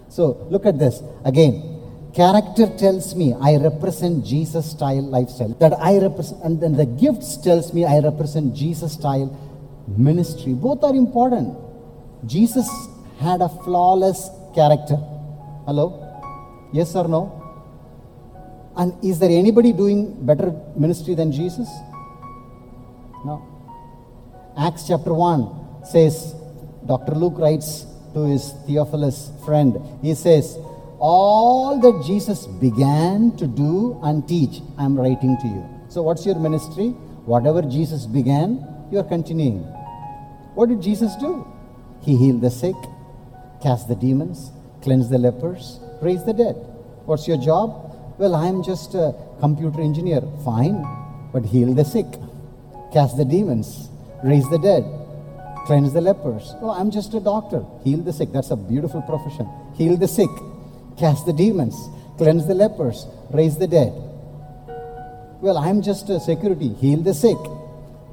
So 0.08 0.46
look 0.50 0.66
at 0.66 0.78
this 0.78 1.02
again. 1.24 1.70
Character 2.14 2.66
tells 2.78 3.14
me 3.16 3.34
I 3.34 3.56
represent 3.56 4.24
Jesus 4.24 4.70
style 4.70 5.02
lifestyle. 5.02 5.48
That 5.58 5.72
I 5.80 5.98
represent, 5.98 6.44
and 6.44 6.60
then 6.60 6.76
the 6.76 6.86
gifts 6.86 7.36
tells 7.36 7.72
me 7.72 7.84
I 7.84 7.98
represent 7.98 8.54
Jesus 8.54 8.92
style 8.92 9.36
ministry. 9.88 10.52
Both 10.52 10.84
are 10.84 10.94
important. 10.94 11.58
Jesus 12.26 12.68
had 13.18 13.40
a 13.40 13.48
flawless 13.48 14.30
character. 14.54 14.96
Hello? 15.66 16.00
Yes 16.72 16.94
or 16.94 17.08
no? 17.08 17.40
And 18.76 18.92
is 19.04 19.18
there 19.18 19.30
anybody 19.30 19.72
doing 19.72 20.24
better 20.24 20.52
ministry 20.76 21.14
than 21.14 21.32
Jesus? 21.32 21.68
No. 23.24 23.42
Acts 24.56 24.86
chapter 24.86 25.12
1 25.12 25.84
says, 25.84 26.34
Dr. 26.86 27.14
Luke 27.14 27.38
writes 27.38 27.86
to 28.12 28.26
his 28.26 28.52
Theophilus 28.66 29.30
friend, 29.44 29.78
he 30.02 30.14
says, 30.14 30.56
All 30.98 31.80
that 31.80 32.04
Jesus 32.06 32.46
began 32.46 33.36
to 33.36 33.46
do 33.46 33.98
and 34.02 34.26
teach, 34.28 34.60
I'm 34.78 34.96
writing 34.96 35.36
to 35.40 35.46
you. 35.46 35.64
So, 35.88 36.02
what's 36.02 36.26
your 36.26 36.38
ministry? 36.38 36.88
Whatever 37.24 37.62
Jesus 37.62 38.06
began, 38.06 38.66
you 38.90 38.98
are 38.98 39.04
continuing. 39.04 39.62
What 40.54 40.68
did 40.68 40.82
Jesus 40.82 41.16
do? 41.16 41.46
He 42.02 42.16
healed 42.16 42.42
the 42.42 42.50
sick, 42.50 42.76
cast 43.62 43.88
the 43.88 43.96
demons, 43.96 44.50
cleansed 44.82 45.10
the 45.10 45.18
lepers, 45.18 45.80
raised 46.02 46.26
the 46.26 46.34
dead. 46.34 46.54
What's 47.06 47.26
your 47.26 47.38
job? 47.38 48.14
Well, 48.18 48.34
I'm 48.34 48.62
just 48.62 48.94
a 48.94 49.14
computer 49.40 49.80
engineer. 49.80 50.20
Fine, 50.44 50.84
but 51.32 51.44
heal 51.44 51.74
the 51.74 51.84
sick, 51.84 52.06
cast 52.92 53.16
the 53.16 53.24
demons, 53.24 53.88
raise 54.22 54.48
the 54.50 54.58
dead, 54.58 54.84
cleanse 55.66 55.92
the 55.92 56.00
lepers. 56.00 56.54
Oh, 56.60 56.70
I'm 56.70 56.90
just 56.90 57.14
a 57.14 57.20
doctor. 57.20 57.64
Heal 57.82 57.98
the 57.98 58.12
sick. 58.12 58.32
That's 58.32 58.50
a 58.50 58.56
beautiful 58.56 59.02
profession. 59.02 59.48
Heal 59.74 59.96
the 59.96 60.08
sick, 60.08 60.30
cast 60.98 61.26
the 61.26 61.32
demons, 61.32 61.74
cleanse 62.18 62.46
the 62.46 62.54
lepers, 62.54 63.06
raise 63.30 63.56
the 63.56 63.66
dead. 63.66 63.92
Well, 65.40 65.58
I'm 65.58 65.82
just 65.82 66.08
a 66.10 66.20
security. 66.20 66.72
Heal 66.74 67.02
the 67.02 67.14
sick, 67.14 67.38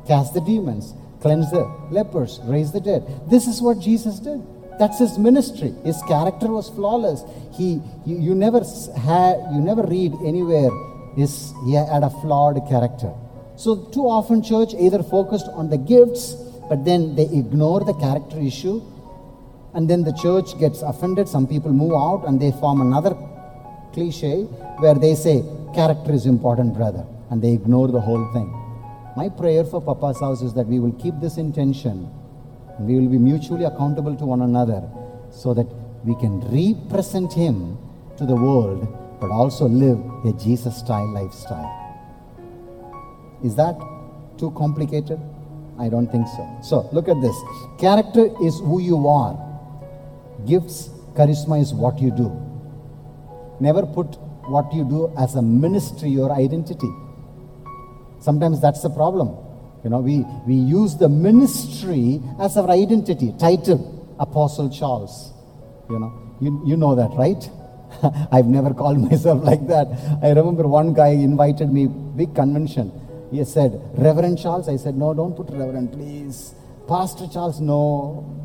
cast 0.07 0.33
the 0.33 0.41
demons, 0.41 0.93
cleanse 1.21 1.51
the 1.51 1.63
lepers, 1.91 2.39
raise 2.43 2.71
the 2.71 2.81
dead. 2.81 3.03
This 3.29 3.47
is 3.47 3.61
what 3.61 3.79
Jesus 3.79 4.19
did. 4.19 4.41
That's 4.79 4.97
his 4.97 5.19
ministry. 5.19 5.73
His 5.83 6.01
character 6.07 6.47
was 6.47 6.69
flawless. 6.69 7.23
He, 7.53 7.81
you, 8.05 8.17
you 8.17 8.35
never 8.35 8.61
had, 8.97 9.37
you 9.53 9.61
never 9.61 9.83
read 9.83 10.13
anywhere 10.25 10.71
his, 11.15 11.53
he 11.65 11.73
had 11.73 12.03
a 12.03 12.09
flawed 12.09 12.57
character. 12.67 13.13
So 13.55 13.75
too 13.75 14.07
often 14.07 14.41
church 14.41 14.73
either 14.79 15.03
focused 15.03 15.47
on 15.53 15.69
the 15.69 15.77
gifts 15.77 16.35
but 16.71 16.85
then 16.89 17.01
they 17.17 17.27
ignore 17.41 17.81
the 17.89 17.95
character 18.05 18.39
issue 18.51 18.77
and 19.73 19.89
then 19.89 20.03
the 20.09 20.15
church 20.23 20.49
gets 20.63 20.81
offended 20.91 21.27
some 21.35 21.47
people 21.53 21.73
move 21.83 21.95
out 22.05 22.23
and 22.27 22.39
they 22.45 22.51
form 22.63 22.79
another 22.87 23.13
cliche 23.93 24.35
where 24.83 24.97
they 25.05 25.13
say 25.25 25.35
character 25.79 26.13
is 26.19 26.25
important 26.35 26.73
brother 26.79 27.05
and 27.29 27.41
they 27.43 27.53
ignore 27.59 27.89
the 27.97 28.03
whole 28.09 28.25
thing 28.37 28.49
my 29.21 29.27
prayer 29.41 29.63
for 29.73 29.81
papa's 29.89 30.19
house 30.25 30.41
is 30.49 30.53
that 30.59 30.67
we 30.73 30.79
will 30.85 30.97
keep 31.05 31.15
this 31.25 31.37
intention 31.47 31.97
We 32.79 32.95
will 32.95 33.09
be 33.09 33.19
mutually 33.19 33.65
accountable 33.65 34.15
to 34.15 34.25
one 34.25 34.41
another 34.41 34.81
so 35.29 35.53
that 35.53 35.67
we 36.03 36.15
can 36.15 36.39
represent 36.49 37.31
Him 37.31 37.77
to 38.17 38.25
the 38.25 38.35
world 38.35 38.87
but 39.19 39.29
also 39.29 39.67
live 39.67 39.99
a 40.25 40.33
Jesus 40.33 40.77
style 40.77 41.13
lifestyle. 41.13 41.69
Is 43.43 43.55
that 43.55 43.79
too 44.37 44.51
complicated? 44.51 45.19
I 45.81 45.89
don't 45.89 46.09
think 46.11 46.27
so. 46.27 46.43
So, 46.61 46.89
look 46.93 47.09
at 47.09 47.19
this. 47.21 47.35
Character 47.79 48.25
is 48.41 48.59
who 48.59 48.79
you 48.79 49.07
are, 49.07 49.33
gifts, 50.45 50.89
charisma 51.15 51.59
is 51.59 51.73
what 51.73 51.99
you 51.99 52.11
do. 52.11 52.29
Never 53.59 53.85
put 53.85 54.17
what 54.55 54.71
you 54.73 54.83
do 54.83 55.11
as 55.17 55.33
a 55.35 55.41
ministry 55.41 56.17
or 56.17 56.31
identity. 56.31 56.91
Sometimes 58.19 58.61
that's 58.61 58.83
the 58.83 58.91
problem. 58.91 59.35
You 59.83 59.89
know, 59.89 59.99
we, 59.99 60.19
we 60.45 60.53
use 60.53 60.95
the 60.95 61.09
ministry 61.09 62.21
as 62.39 62.57
our 62.57 62.69
identity, 62.69 63.33
title, 63.39 64.15
Apostle 64.19 64.69
Charles. 64.69 65.33
You 65.89 65.97
know, 65.97 66.13
you, 66.39 66.61
you 66.63 66.77
know 66.77 66.93
that, 66.93 67.09
right? 67.17 67.49
I've 68.31 68.45
never 68.45 68.75
called 68.75 68.99
myself 69.09 69.43
like 69.43 69.65
that. 69.67 69.87
I 70.21 70.29
remember 70.29 70.67
one 70.67 70.93
guy 70.93 71.09
invited 71.09 71.73
me, 71.73 71.87
big 71.87 72.35
convention. 72.35 72.91
He 73.31 73.43
said, 73.45 73.81
Reverend 73.93 74.39
Charles. 74.39 74.67
I 74.67 74.75
said, 74.75 74.95
no, 74.95 75.13
don't 75.13 75.35
put 75.35 75.49
Reverend, 75.49 75.93
please. 75.93 76.53
Pastor 76.87 77.27
Charles, 77.31 77.61
no. 77.61 78.37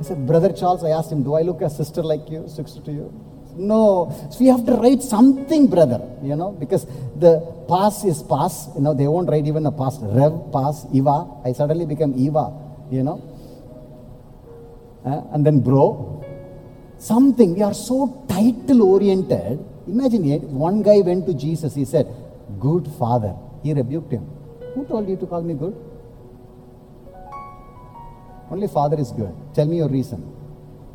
I 0.00 0.02
said, 0.02 0.26
Brother 0.26 0.52
Charles, 0.52 0.82
I 0.82 0.90
asked 0.90 1.12
him, 1.12 1.22
do 1.22 1.34
I 1.34 1.42
look 1.42 1.62
a 1.62 1.70
sister 1.70 2.02
like 2.02 2.28
you, 2.28 2.48
sister 2.48 2.80
to 2.80 2.92
you? 2.92 3.24
No. 3.56 4.10
So 4.32 4.40
we 4.40 4.46
have 4.48 4.66
to 4.66 4.72
write 4.72 5.00
something, 5.02 5.68
brother, 5.68 6.00
you 6.22 6.34
know, 6.34 6.50
because 6.50 6.86
the 7.16 7.40
pass 7.68 8.04
is 8.04 8.22
pass. 8.24 8.68
You 8.74 8.82
know, 8.82 8.94
they 8.94 9.06
won't 9.06 9.28
write 9.28 9.46
even 9.46 9.64
a 9.66 9.72
pass. 9.72 9.96
Rev, 10.00 10.50
pass, 10.52 10.86
Eva. 10.92 11.26
I 11.44 11.52
suddenly 11.52 11.86
became 11.86 12.14
Eva, 12.16 12.52
you 12.90 13.04
know. 13.04 13.22
Uh, 15.04 15.22
and 15.34 15.46
then 15.46 15.60
bro. 15.60 16.24
Something. 16.98 17.54
We 17.54 17.62
are 17.62 17.74
so 17.74 18.24
title 18.28 18.82
oriented. 18.82 19.64
Imagine 19.86 20.24
it. 20.32 20.42
One 20.42 20.82
guy 20.82 21.00
went 21.00 21.26
to 21.26 21.34
Jesus. 21.34 21.74
He 21.74 21.84
said, 21.84 22.08
Good 22.58 22.88
father. 22.98 23.36
He 23.64 23.72
rebuked 23.72 24.12
him. 24.12 24.24
Who 24.74 24.84
told 24.84 25.08
you 25.08 25.16
to 25.16 25.26
call 25.26 25.42
me 25.42 25.54
good? 25.54 25.74
Only 28.50 28.68
father 28.68 28.98
is 29.00 29.10
good. 29.10 29.34
Tell 29.54 29.66
me 29.66 29.78
your 29.78 29.88
reason. 29.88 30.20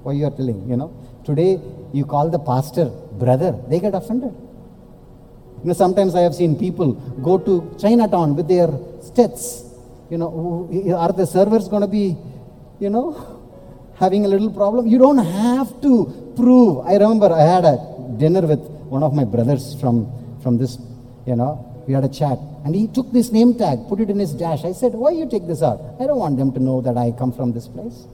Why 0.04 0.14
you 0.14 0.26
are 0.28 0.36
telling, 0.40 0.70
you 0.70 0.78
know. 0.78 0.90
Today, 1.26 1.60
you 1.92 2.06
call 2.06 2.30
the 2.30 2.40
pastor 2.40 2.86
brother, 3.24 3.52
they 3.68 3.80
get 3.80 3.96
offended. 3.96 4.34
You 5.64 5.70
know, 5.70 5.74
sometimes 5.74 6.16
I 6.16 6.22
have 6.22 6.36
seen 6.36 6.58
people 6.58 6.94
go 7.28 7.38
to 7.38 7.76
Chinatown 7.80 8.36
with 8.36 8.48
their 8.48 8.70
stets. 9.02 9.66
You 10.10 10.20
know, 10.20 10.30
are 10.96 11.12
the 11.12 11.26
servers 11.26 11.68
going 11.68 11.82
to 11.82 11.88
be, 11.88 12.16
you 12.80 12.90
know, 12.90 13.08
having 13.96 14.26
a 14.26 14.28
little 14.28 14.52
problem? 14.52 14.88
You 14.88 15.00
don't 15.00 15.18
have 15.18 15.82
to 15.82 16.34
prove. 16.38 16.86
I 16.86 16.94
remember 16.94 17.34
I 17.34 17.42
had 17.42 17.66
a 17.66 17.76
dinner 18.18 18.42
with 18.42 18.60
one 18.96 19.04
of 19.04 19.14
my 19.14 19.24
brothers 19.24 19.76
from, 19.82 20.08
from 20.42 20.58
this, 20.58 20.78
you 21.26 21.36
know, 21.36 21.69
we 21.90 21.96
had 21.96 22.06
a 22.06 22.10
chat. 22.10 22.38
And 22.64 22.76
he 22.76 22.88
took 22.88 23.12
this 23.12 23.32
name 23.32 23.56
tag, 23.56 23.80
put 23.90 24.00
it 24.00 24.12
in 24.12 24.20
his 24.20 24.34
dash. 24.34 24.64
I 24.64 24.74
said, 24.74 24.94
Why 24.94 25.10
you 25.10 25.28
take 25.28 25.48
this 25.48 25.64
out? 25.64 25.82
I 26.00 26.06
don't 26.06 26.20
want 26.20 26.38
them 26.38 26.54
to 26.54 26.60
know 26.60 26.82
that 26.82 26.96
I 26.98 27.12
come 27.12 27.34
from 27.34 27.52
this 27.52 27.68
place. 27.68 28.06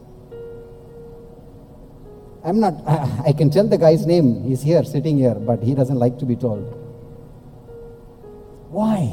I'm 2.46 2.62
not, 2.62 2.76
I, 3.28 3.34
can 3.34 3.50
tell 3.50 3.68
the 3.68 3.78
guy's 3.78 4.06
name. 4.06 4.44
He's 4.46 4.62
here, 4.62 4.86
sitting 4.86 5.18
here, 5.18 5.36
but 5.36 5.62
he 5.62 5.76
doesn't 5.76 5.98
like 5.98 6.18
to 6.20 6.26
be 6.26 6.38
told. 6.38 6.64
Why? 8.70 9.12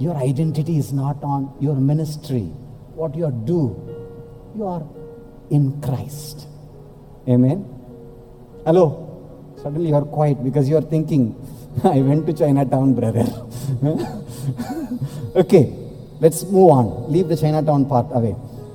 Your 0.00 0.16
identity 0.16 0.76
is 0.76 0.92
not 0.92 1.22
on 1.22 1.54
your 1.60 1.76
ministry, 1.76 2.46
what 2.96 3.14
you 3.14 3.30
do. 3.30 3.78
You 4.56 4.66
are 4.66 4.82
in 5.50 5.80
Christ. 5.80 6.48
Amen. 7.28 7.62
Hello. 8.64 9.54
Suddenly 9.62 9.90
you 9.90 9.94
are 9.94 10.04
quiet 10.04 10.42
because 10.42 10.68
you 10.68 10.76
are 10.76 10.82
thinking, 10.82 11.36
I 11.84 12.00
went 12.02 12.26
to 12.26 12.32
Chinatown, 12.32 12.94
brother. 12.94 13.26
okay, 15.36 15.72
let's 16.20 16.42
move 16.44 16.70
on. 16.70 17.12
Leave 17.12 17.28
the 17.28 17.36
Chinatown 17.36 17.86
part 17.88 18.06
away. 18.12 18.34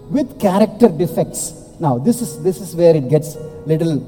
With 0.09 0.39
character 0.39 0.89
defects, 0.89 1.67
now, 1.79 1.99
this 1.99 2.21
is, 2.21 2.41
this 2.41 2.59
is 2.59 2.75
where 2.75 2.95
it 2.95 3.07
gets 3.07 3.35
little, 3.65 4.01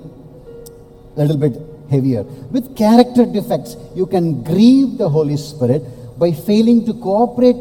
little 1.15 1.37
bit 1.37 1.55
heavier. 1.89 2.23
With 2.23 2.75
character 2.75 3.25
defects, 3.25 3.75
you 3.95 4.07
can 4.07 4.43
grieve 4.43 4.97
the 4.97 5.07
Holy 5.07 5.37
Spirit 5.37 5.83
by 6.17 6.31
failing 6.31 6.85
to 6.87 6.93
cooperate 6.93 7.57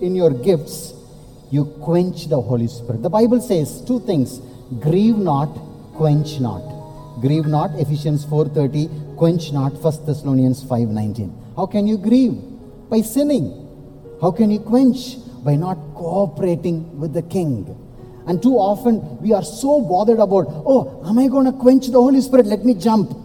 in 0.00 0.16
your 0.16 0.30
gifts. 0.30 0.94
You 1.50 1.66
quench 1.66 2.26
the 2.26 2.40
Holy 2.40 2.66
Spirit. 2.66 3.02
The 3.02 3.10
Bible 3.10 3.40
says 3.40 3.82
two 3.82 4.00
things: 4.00 4.40
grieve 4.80 5.16
not, 5.16 5.54
quench 5.94 6.40
not. 6.40 6.81
Grieve 7.20 7.46
not, 7.46 7.70
Ephesians 7.78 8.24
4:30. 8.24 8.88
Quench 9.16 9.52
not, 9.52 9.72
1 9.74 10.06
Thessalonians 10.06 10.62
5:19. 10.64 11.30
How 11.56 11.66
can 11.66 11.86
you 11.86 11.98
grieve? 11.98 12.40
By 12.88 13.02
sinning. 13.02 13.52
How 14.20 14.30
can 14.30 14.50
you 14.50 14.60
quench? 14.60 15.18
By 15.44 15.56
not 15.56 15.78
cooperating 15.94 16.98
with 16.98 17.12
the 17.12 17.22
King. 17.22 17.76
And 18.26 18.40
too 18.40 18.54
often 18.54 19.20
we 19.20 19.32
are 19.32 19.42
so 19.42 19.80
bothered 19.80 20.20
about, 20.20 20.46
oh, 20.64 21.02
am 21.04 21.18
I 21.18 21.26
going 21.26 21.46
to 21.46 21.52
quench 21.52 21.88
the 21.88 22.00
Holy 22.00 22.20
Spirit? 22.20 22.46
Let 22.46 22.64
me 22.64 22.74
jump. 22.74 23.16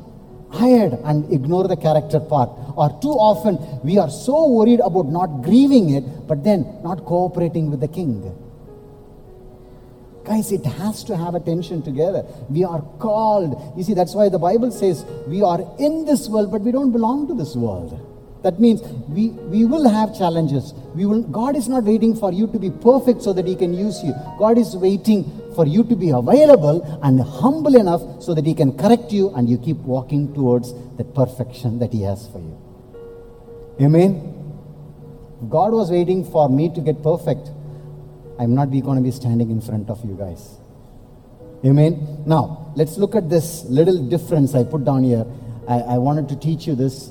Hide 0.50 0.98
and 1.04 1.32
ignore 1.32 1.68
the 1.68 1.76
character 1.76 2.20
part. 2.20 2.50
Or 2.76 2.90
too 3.02 3.12
often 3.12 3.60
we 3.84 3.98
are 3.98 4.10
so 4.10 4.48
worried 4.48 4.80
about 4.80 5.08
not 5.10 5.44
grieving 5.44 5.92
it, 5.92 6.28
but 6.28 6.44
then 6.44 6.66
not 6.84 7.06
cooperating 7.06 7.70
with 7.70 7.80
the 7.80 7.88
king. 7.88 8.32
Guys, 10.28 10.52
it 10.52 10.66
has 10.66 11.06
to 11.06 11.16
have 11.16 11.36
attention 11.36 11.82
together. 11.82 12.26
We 12.50 12.66
are 12.66 12.82
called. 13.00 13.78
You 13.78 13.84
see, 13.84 13.94
that's 13.94 14.14
why 14.14 14.28
the 14.28 14.38
Bible 14.38 14.72
says 14.72 15.06
we 15.26 15.42
are 15.42 15.62
in 15.80 16.04
this 16.04 16.28
world, 16.28 16.52
but 16.52 16.62
we 16.62 16.74
don't 16.74 16.92
belong 16.92 17.30
to 17.30 17.34
this 17.34 17.56
world. 17.56 17.98
That 18.44 18.60
means 18.60 18.82
we, 19.08 19.30
we 19.30 19.64
will 19.64 19.88
have 19.88 20.18
challenges. 20.18 20.74
We 20.96 21.06
will, 21.06 21.24
God 21.24 21.56
is 21.56 21.70
not 21.70 21.86
waiting 21.86 22.14
for 22.14 22.34
you 22.34 22.48
to 22.48 22.60
be 22.60 22.70
perfect 22.70 23.22
so 23.22 23.32
that 23.32 23.48
He 23.48 23.56
can 23.56 23.74
use 23.74 24.04
you. 24.04 24.14
God 24.38 24.58
is 24.58 24.76
waiting 24.76 25.24
for 25.56 25.66
you 25.66 25.86
to 25.86 25.96
be 25.96 26.10
available 26.10 27.00
and 27.04 27.22
humble 27.22 27.78
enough 27.78 28.22
so 28.22 28.34
that 28.34 28.46
He 28.46 28.54
can 28.54 28.78
correct 28.78 29.14
you 29.14 29.34
and 29.34 29.50
you 29.50 29.58
keep 29.58 29.78
walking 29.78 30.34
towards 30.34 30.74
the 30.98 31.06
perfection 31.06 31.80
that 31.80 31.94
He 31.94 32.02
has 32.02 32.28
for 32.28 32.40
you. 32.40 32.58
Amen. 33.80 34.34
God 35.50 35.72
was 35.72 35.90
waiting 35.90 36.30
for 36.30 36.50
me 36.50 36.74
to 36.74 36.82
get 36.82 37.02
perfect. 37.02 37.50
I'm 38.40 38.54
not 38.54 38.72
going 38.72 38.98
to 38.98 39.02
be 39.02 39.12
standing 39.12 39.50
in 39.50 39.62
front 39.62 39.90
of 39.90 40.04
you 40.06 40.16
guys. 40.16 40.60
Amen. 41.66 42.24
Now, 42.26 42.72
let's 42.76 42.98
look 42.98 43.16
at 43.16 43.30
this 43.30 43.66
little 43.66 44.08
difference 44.10 44.54
I 44.54 44.64
put 44.64 44.86
down 44.86 45.04
here. 45.04 45.26
I, 45.68 45.80
I 45.80 45.98
wanted 45.98 46.30
to 46.30 46.36
teach 46.36 46.68
you 46.68 46.76
this 46.76 47.10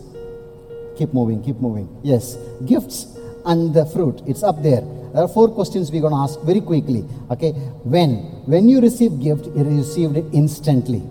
Keep 0.96 1.12
moving, 1.12 1.42
keep 1.42 1.56
moving. 1.60 1.88
Yes. 2.02 2.36
Gifts 2.64 3.18
and 3.44 3.74
the 3.74 3.84
fruit. 3.86 4.22
It's 4.26 4.42
up 4.42 4.62
there. 4.62 4.80
There 4.80 5.22
are 5.22 5.28
four 5.28 5.48
questions 5.48 5.92
we're 5.92 6.00
going 6.00 6.14
to 6.14 6.20
ask 6.20 6.40
very 6.40 6.60
quickly. 6.60 7.04
Okay. 7.30 7.52
When? 7.84 8.16
When 8.46 8.68
you 8.68 8.80
receive 8.80 9.20
gift, 9.20 9.46
you 9.46 9.64
received 9.64 10.16
it 10.16 10.24
instantly. 10.32 11.02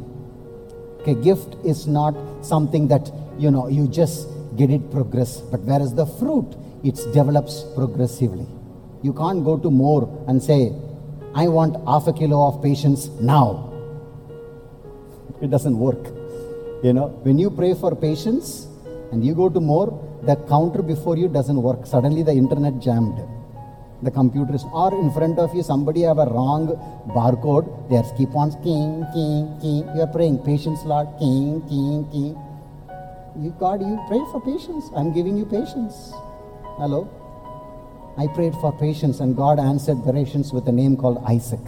Okay. 1.01 1.13
Gift 1.15 1.55
is 1.63 1.85
not 1.85 2.15
something 2.43 2.87
that, 2.87 3.11
you 3.37 3.51
know, 3.51 3.67
you 3.67 3.87
just 3.87 4.27
get 4.55 4.71
it 4.71 4.91
progress. 4.91 5.39
But 5.39 5.61
whereas 5.61 5.93
the 5.93 6.07
fruit, 6.07 6.55
it 6.83 6.95
develops 7.13 7.63
progressively. 7.75 8.47
You 9.05 9.13
can't 9.13 9.43
go 9.45 9.55
to 9.57 9.69
more 9.69 10.03
and 10.27 10.41
say, 10.41 10.73
I 11.35 11.47
want 11.47 11.75
half 11.87 12.07
a 12.07 12.13
kilo 12.13 12.47
of 12.47 12.63
patience 12.63 13.07
now. 13.21 13.71
It 15.41 15.51
doesn't 15.51 15.77
work. 15.77 16.03
You 16.83 16.93
know, 16.93 17.07
when 17.21 17.37
you 17.37 17.51
pray 17.51 17.75
for 17.75 17.95
patience, 17.95 18.67
and 19.11 19.23
you 19.23 19.35
go 19.35 19.47
to 19.47 19.59
more, 19.59 19.89
the 20.23 20.35
counter 20.53 20.81
before 20.81 21.17
you 21.17 21.27
doesn't 21.27 21.61
work. 21.61 21.85
Suddenly 21.85 22.23
the 22.23 22.31
internet 22.31 22.79
jammed. 22.79 23.19
The 24.01 24.09
computers 24.09 24.65
or 24.73 24.91
in 24.99 25.11
front 25.11 25.37
of 25.37 25.53
you, 25.53 25.61
somebody 25.61 26.01
have 26.01 26.17
a 26.17 26.25
wrong 26.25 26.67
barcode. 27.17 27.67
They 27.89 28.01
keep 28.17 28.35
on 28.35 28.51
king, 28.63 29.05
king, 29.13 29.55
king. 29.61 29.83
You 29.95 30.01
are 30.01 30.13
praying, 30.15 30.39
patience, 30.39 30.83
Lord, 30.83 31.09
king, 31.19 31.61
king, 31.69 32.07
king. 32.11 32.33
You 33.39 33.53
God, 33.59 33.81
you 33.81 33.99
pray 34.07 34.23
for 34.31 34.41
patience. 34.41 34.89
I'm 34.95 35.13
giving 35.13 35.37
you 35.37 35.45
patience. 35.45 36.11
Hello? 36.81 37.07
I 38.17 38.27
prayed 38.27 38.53
for 38.55 38.71
patience, 38.77 39.19
and 39.19 39.35
God 39.35 39.59
answered 39.59 39.97
patience 40.05 40.53
with 40.53 40.67
a 40.67 40.71
name 40.71 40.95
called 40.95 41.23
Isaac. 41.27 41.59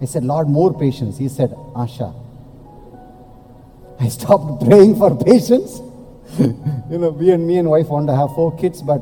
I 0.00 0.04
said, 0.04 0.24
Lord, 0.24 0.48
more 0.48 0.72
patience. 0.76 1.18
He 1.18 1.28
said, 1.28 1.50
Asha. 1.74 2.14
I 4.00 4.08
stopped 4.08 4.64
praying 4.68 4.96
for 4.96 5.16
patience. 5.16 5.80
you 6.38 6.98
know, 6.98 7.10
we 7.10 7.30
and 7.30 7.46
me 7.46 7.58
and 7.58 7.68
wife 7.68 7.88
want 7.88 8.06
to 8.08 8.16
have 8.16 8.34
four 8.34 8.56
kids, 8.56 8.82
but 8.82 9.00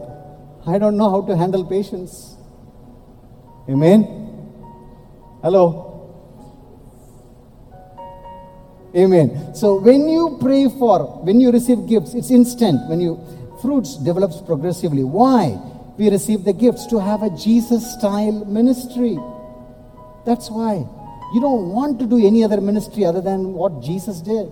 I 0.66 0.78
don't 0.78 0.96
know 0.96 1.10
how 1.10 1.22
to 1.26 1.36
handle 1.36 1.64
patience. 1.64 2.36
Amen? 3.68 4.02
Hello? 5.42 5.86
Amen. 8.94 9.54
So 9.54 9.78
when 9.78 10.08
you 10.08 10.36
pray 10.40 10.68
for, 10.68 11.22
when 11.22 11.40
you 11.40 11.52
receive 11.52 11.86
gifts, 11.86 12.14
it's 12.14 12.30
instant. 12.30 12.88
When 12.88 13.00
you 13.00 13.20
fruits 13.62 13.96
develops 13.96 14.40
progressively. 14.40 15.04
Why? 15.04 15.58
we 16.00 16.08
receive 16.08 16.44
the 16.44 16.52
gifts 16.54 16.86
to 16.86 16.98
have 16.98 17.22
a 17.22 17.28
Jesus 17.36 17.92
style 17.92 18.44
ministry. 18.46 19.18
That's 20.24 20.50
why. 20.50 20.76
You 21.34 21.40
don't 21.42 21.68
want 21.68 21.98
to 21.98 22.06
do 22.06 22.26
any 22.26 22.42
other 22.42 22.58
ministry 22.58 23.04
other 23.04 23.20
than 23.20 23.52
what 23.52 23.82
Jesus 23.82 24.22
did. 24.22 24.50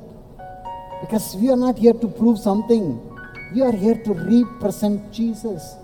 Because 1.00 1.34
we 1.36 1.48
are 1.48 1.56
not 1.56 1.78
here 1.78 1.94
to 1.94 2.06
prove 2.06 2.38
something, 2.38 3.00
we 3.54 3.62
are 3.62 3.72
here 3.72 3.94
to 3.94 4.12
represent 4.12 5.10
Jesus. 5.10 5.74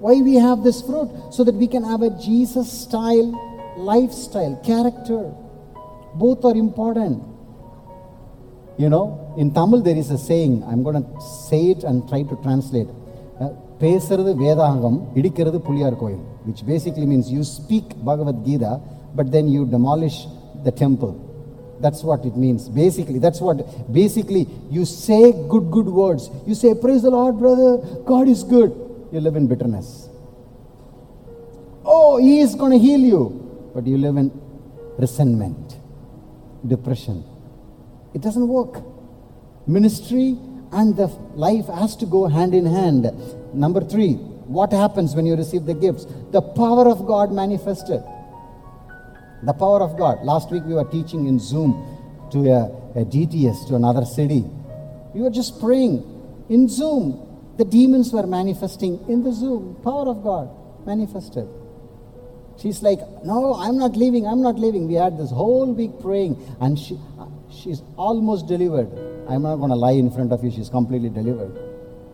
Why 0.00 0.14
we 0.20 0.34
have 0.34 0.64
this 0.64 0.82
fruit? 0.82 1.08
So 1.30 1.44
that 1.44 1.54
we 1.54 1.68
can 1.68 1.84
have 1.84 2.02
a 2.02 2.10
Jesus 2.18 2.66
style 2.72 3.30
lifestyle, 3.76 4.60
character. 4.66 5.32
Both 6.16 6.44
are 6.44 6.56
important. 6.56 7.22
You 8.76 8.88
know, 8.88 9.21
in 9.37 9.53
Tamil 9.53 9.81
there 9.81 9.95
is 9.95 10.09
a 10.11 10.17
saying, 10.17 10.63
I'm 10.69 10.83
going 10.83 11.03
to 11.03 11.21
say 11.49 11.71
it 11.71 11.83
and 11.83 12.07
try 12.09 12.23
to 12.23 12.35
translate. 12.45 12.89
Uh, 13.39 13.49
பேசுறது 13.81 14.31
வேதாங்கம் 14.43 14.99
இடிக்கிறது 15.19 15.57
புலியார் 15.67 15.97
கோயில் 16.03 16.23
which 16.47 16.61
basically 16.73 17.05
means 17.11 17.25
you 17.35 17.43
speak 17.57 17.87
Bhagavad 18.07 18.37
Gita 18.47 18.71
but 19.17 19.27
then 19.35 19.45
you 19.55 19.61
demolish 19.75 20.17
the 20.67 20.73
temple 20.83 21.13
that's 21.83 22.01
what 22.09 22.21
it 22.29 22.35
means 22.43 22.61
basically 22.83 23.19
that's 23.25 23.41
what 23.47 23.57
basically 23.99 24.43
you 24.75 24.83
say 25.05 25.23
good 25.53 25.65
good 25.75 25.89
words 26.01 26.23
you 26.49 26.55
say 26.63 26.71
praise 26.83 27.01
the 27.07 27.13
lord 27.17 27.35
brother 27.43 27.71
god 28.11 28.27
is 28.35 28.41
good 28.55 28.71
you 29.13 29.21
live 29.27 29.37
in 29.41 29.45
bitterness 29.51 29.89
oh 31.95 32.13
he 32.25 32.33
is 32.45 32.53
going 32.61 32.73
to 32.77 32.81
heal 32.87 33.03
you 33.13 33.23
but 33.75 33.85
you 33.91 33.97
live 34.05 34.17
in 34.23 34.29
resentment 35.05 35.67
depression 36.73 37.17
it 38.17 38.21
doesn't 38.27 38.47
work 38.59 38.75
ministry 39.66 40.36
and 40.72 40.96
the 40.96 41.06
life 41.34 41.66
has 41.66 41.96
to 41.96 42.06
go 42.06 42.26
hand 42.26 42.54
in 42.54 42.66
hand 42.66 43.04
number 43.54 43.80
3 43.80 44.14
what 44.58 44.72
happens 44.72 45.14
when 45.14 45.26
you 45.26 45.36
receive 45.36 45.64
the 45.66 45.74
gifts 45.74 46.06
the 46.32 46.42
power 46.42 46.88
of 46.88 47.06
god 47.06 47.32
manifested 47.32 48.02
the 49.42 49.52
power 49.52 49.82
of 49.82 49.98
God. 49.98 50.24
Last 50.24 50.50
week 50.50 50.62
we 50.64 50.74
were 50.74 50.84
teaching 50.84 51.26
in 51.26 51.38
Zoom 51.38 51.72
to 52.30 52.48
a, 52.48 53.00
a 53.00 53.04
DTS, 53.04 53.68
to 53.68 53.74
another 53.74 54.04
city. 54.04 54.44
We 55.14 55.20
were 55.20 55.30
just 55.30 55.60
praying 55.60 56.04
in 56.48 56.68
Zoom. 56.68 57.28
The 57.58 57.64
demons 57.64 58.12
were 58.12 58.26
manifesting 58.26 59.04
in 59.08 59.22
the 59.22 59.32
Zoom. 59.32 59.76
Power 59.82 60.08
of 60.08 60.22
God 60.22 60.48
manifested. 60.86 61.48
She's 62.60 62.82
like, 62.82 63.00
No, 63.24 63.54
I'm 63.54 63.78
not 63.78 63.96
leaving, 63.96 64.26
I'm 64.26 64.42
not 64.42 64.58
leaving. 64.58 64.86
We 64.86 64.94
had 64.94 65.18
this 65.18 65.30
whole 65.30 65.72
week 65.72 66.00
praying, 66.00 66.36
and 66.60 66.78
she, 66.78 66.98
she's 67.62 67.82
almost 67.96 68.46
delivered. 68.46 68.88
I'm 69.28 69.42
not 69.42 69.56
going 69.56 69.70
to 69.70 69.76
lie 69.76 69.92
in 69.92 70.10
front 70.10 70.32
of 70.32 70.42
you, 70.42 70.50
she's 70.50 70.68
completely 70.68 71.10
delivered. 71.10 71.54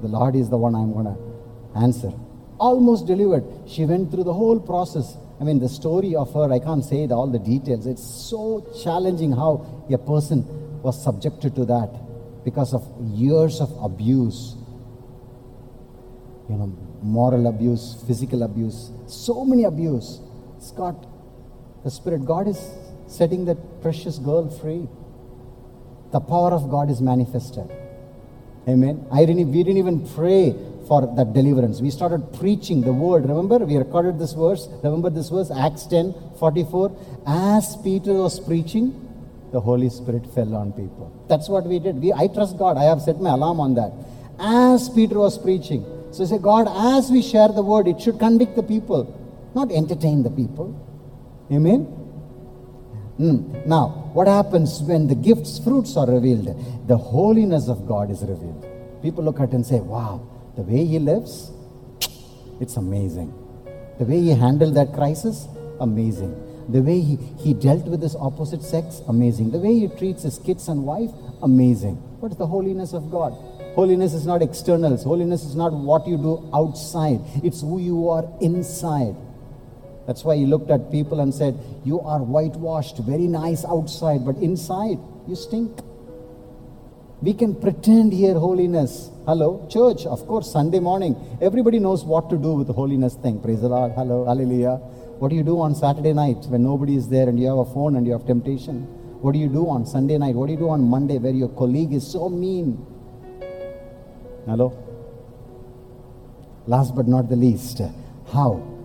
The 0.03 0.09
Lord 0.09 0.37
is 0.37 0.49
the 0.49 0.59
one 0.59 0.75
I'm 0.75 0.93
going 0.93 1.07
to 1.07 1.79
answer. 1.79 2.13
Almost 2.59 3.07
delivered. 3.07 3.45
She 3.67 3.85
went 3.85 4.11
through 4.11 4.25
the 4.25 4.33
whole 4.33 4.61
process. 4.61 5.17
I 5.41 5.45
mean, 5.45 5.59
the 5.61 5.69
story 5.69 6.15
of 6.15 6.33
her, 6.35 6.53
I 6.53 6.59
can't 6.59 6.85
say 6.85 7.05
it, 7.05 7.13
all 7.13 7.29
the 7.29 7.39
details. 7.39 7.87
It's 7.87 8.03
so 8.03 8.67
challenging 8.83 9.33
how 9.33 9.87
a 9.91 9.99
person 9.99 10.45
was 10.83 11.03
subjected 11.03 11.55
to 11.57 11.65
that 11.67 11.91
because 12.45 12.75
of 12.75 12.85
years 13.01 13.61
of 13.61 13.71
abuse. 13.83 14.57
You 16.49 16.57
know, 16.57 16.77
moral 17.03 17.47
abuse, 17.47 18.03
physical 18.07 18.43
abuse, 18.43 18.91
so 19.07 19.45
many 19.45 19.65
abuse. 19.65 20.21
Scott, 20.59 21.07
the 21.85 21.91
Spirit, 21.91 22.25
God 22.25 22.49
is 22.49 22.59
setting 23.07 23.45
that 23.45 23.83
precious 23.83 24.19
girl 24.19 24.49
free. 24.49 24.89
The 26.13 26.21
power 26.21 26.53
of 26.53 26.71
God 26.71 26.91
is 26.91 27.01
manifested. 27.01 27.71
Amen. 28.69 29.07
I 29.13 29.25
didn't, 29.25 29.51
we 29.51 29.63
didn't 29.63 29.79
even 29.79 30.07
pray 30.09 30.55
for 30.87 31.01
that 31.17 31.33
deliverance. 31.33 31.81
We 31.81 31.91
started 31.91 32.33
preaching 32.35 32.81
the 32.81 32.93
word. 32.93 33.29
Remember, 33.29 33.59
we 33.59 33.77
recorded 33.77 34.19
this 34.19 34.33
verse. 34.33 34.69
Remember 34.83 35.11
this 35.11 35.29
verse, 35.29 35.51
Acts 35.51 35.87
10 35.87 36.15
44. 36.39 36.97
As 37.27 37.77
Peter 37.77 38.15
was 38.15 38.41
preaching, 38.41 39.05
the 39.53 39.61
Holy 39.61 39.89
Spirit 39.91 40.27
fell 40.35 40.55
on 40.55 40.73
people. 40.73 41.13
That's 41.29 41.49
what 41.49 41.65
we 41.65 41.79
did. 41.79 41.97
We, 41.97 42.13
I 42.13 42.27
trust 42.29 42.59
God. 42.59 42.77
I 42.77 42.85
have 42.85 43.01
set 43.01 43.21
my 43.21 43.31
alarm 43.31 43.61
on 43.61 43.75
that. 43.75 43.93
As 44.39 44.89
Peter 44.89 45.19
was 45.19 45.39
preaching. 45.39 45.85
So 46.11 46.25
say, 46.25 46.39
God, 46.39 46.69
as 46.97 47.11
we 47.11 47.23
share 47.23 47.49
the 47.49 47.63
word, 47.63 47.87
it 47.87 48.01
should 48.01 48.19
convict 48.19 48.57
the 48.57 48.63
people, 48.63 49.15
not 49.55 49.71
entertain 49.71 50.23
the 50.23 50.31
people. 50.31 50.75
Amen. 51.53 51.87
Mm. 53.19 53.67
Now, 53.67 54.08
what 54.19 54.27
happens 54.27 54.83
when 54.83 55.07
the 55.07 55.15
gifts, 55.15 55.61
fruits 55.61 55.97
are 55.97 56.07
revealed? 56.07 56.49
The 56.89 56.97
holiness 56.97 57.69
of 57.69 57.87
God 57.87 58.11
is 58.11 58.23
revealed. 58.23 58.67
People 59.01 59.23
look 59.23 59.39
at 59.39 59.53
and 59.53 59.65
say, 59.65 59.79
wow, 59.79 60.27
the 60.57 60.63
way 60.63 60.85
he 60.85 60.99
lives, 60.99 61.53
it's 62.61 62.77
amazing. 62.77 63.33
The 64.01 64.05
way 64.05 64.21
he 64.21 64.31
handled 64.31 64.75
that 64.75 64.93
crisis, 64.93 65.47
amazing. 65.79 66.35
The 66.69 66.83
way 66.83 67.01
he, 67.01 67.15
he 67.39 67.55
dealt 67.55 67.87
with 67.87 68.03
his 68.03 68.17
opposite 68.17 68.65
sex, 68.65 69.03
amazing. 69.07 69.53
The 69.53 69.59
way 69.59 69.79
he 69.79 69.87
treats 69.87 70.25
his 70.25 70.41
kids 70.41 70.67
and 70.67 70.85
wife, 70.85 71.13
amazing. 71.41 71.95
What 72.19 72.33
is 72.33 72.39
the 72.39 72.47
holiness 72.49 72.95
of 72.95 73.13
God? 73.13 73.35
Holiness 73.77 74.15
is 74.15 74.27
not 74.27 74.43
externals. 74.43 75.05
Holiness 75.05 75.45
is 75.45 75.55
not 75.55 75.73
what 75.73 76.09
you 76.09 76.17
do 76.17 76.51
outside. 76.53 77.21
It's 77.45 77.61
who 77.61 77.79
you 77.79 78.09
are 78.09 78.25
inside. 78.41 79.15
That's 80.09 80.25
why 80.25 80.37
he 80.37 80.47
looked 80.47 80.71
at 80.71 80.91
people 80.91 81.21
and 81.21 81.35
said, 81.35 81.55
You 81.85 82.01
are 82.01 82.21
whitewashed, 82.21 82.97
very 83.01 83.27
nice 83.27 83.63
outside, 83.67 84.25
but 84.25 84.37
inside 84.37 84.99
you 85.29 85.37
stink. 85.37 85.71
We 87.21 87.35
can 87.35 87.55
pretend 87.55 88.15
here 88.15 88.33
holiness. 88.33 89.11
Hello, 89.27 89.69
church, 89.69 90.07
of 90.07 90.27
course, 90.27 90.51
Sunday 90.51 90.81
morning. 90.81 91.15
Everybody 91.43 91.79
knows 91.79 92.07
what 92.07 92.31
to 92.31 92.39
do 92.39 92.55
with 92.55 92.69
the 92.69 92.73
holiness 92.73 93.17
thing. 93.17 93.39
Praise 93.43 93.61
the 93.61 93.69
Lord. 93.69 93.93
Hello, 93.93 94.25
hallelujah. 94.25 94.77
What 95.21 95.29
do 95.29 95.37
you 95.37 95.43
do 95.43 95.61
on 95.61 95.75
Saturday 95.75 96.15
night 96.15 96.47
when 96.47 96.63
nobody 96.63 96.97
is 96.97 97.11
there 97.11 97.29
and 97.29 97.39
you 97.39 97.49
have 97.49 97.59
a 97.59 97.67
phone 97.67 97.97
and 97.97 98.07
you 98.07 98.13
have 98.13 98.25
temptation? 98.25 98.85
What 99.21 99.33
do 99.33 99.39
you 99.39 99.49
do 99.49 99.69
on 99.69 99.85
Sunday 99.85 100.17
night? 100.17 100.37
What 100.37 100.47
do 100.47 100.53
you 100.53 100.59
do 100.59 100.71
on 100.71 100.89
Monday 100.89 101.19
where 101.19 101.35
your 101.35 101.51
colleague 101.51 101.93
is 101.93 102.11
so 102.11 102.31
mean? 102.31 102.83
Hello? 104.47 104.73
Last 106.67 106.97
but 106.97 107.07
not 107.07 107.29
the 107.29 107.37
least, 107.37 107.83
how? 108.33 108.78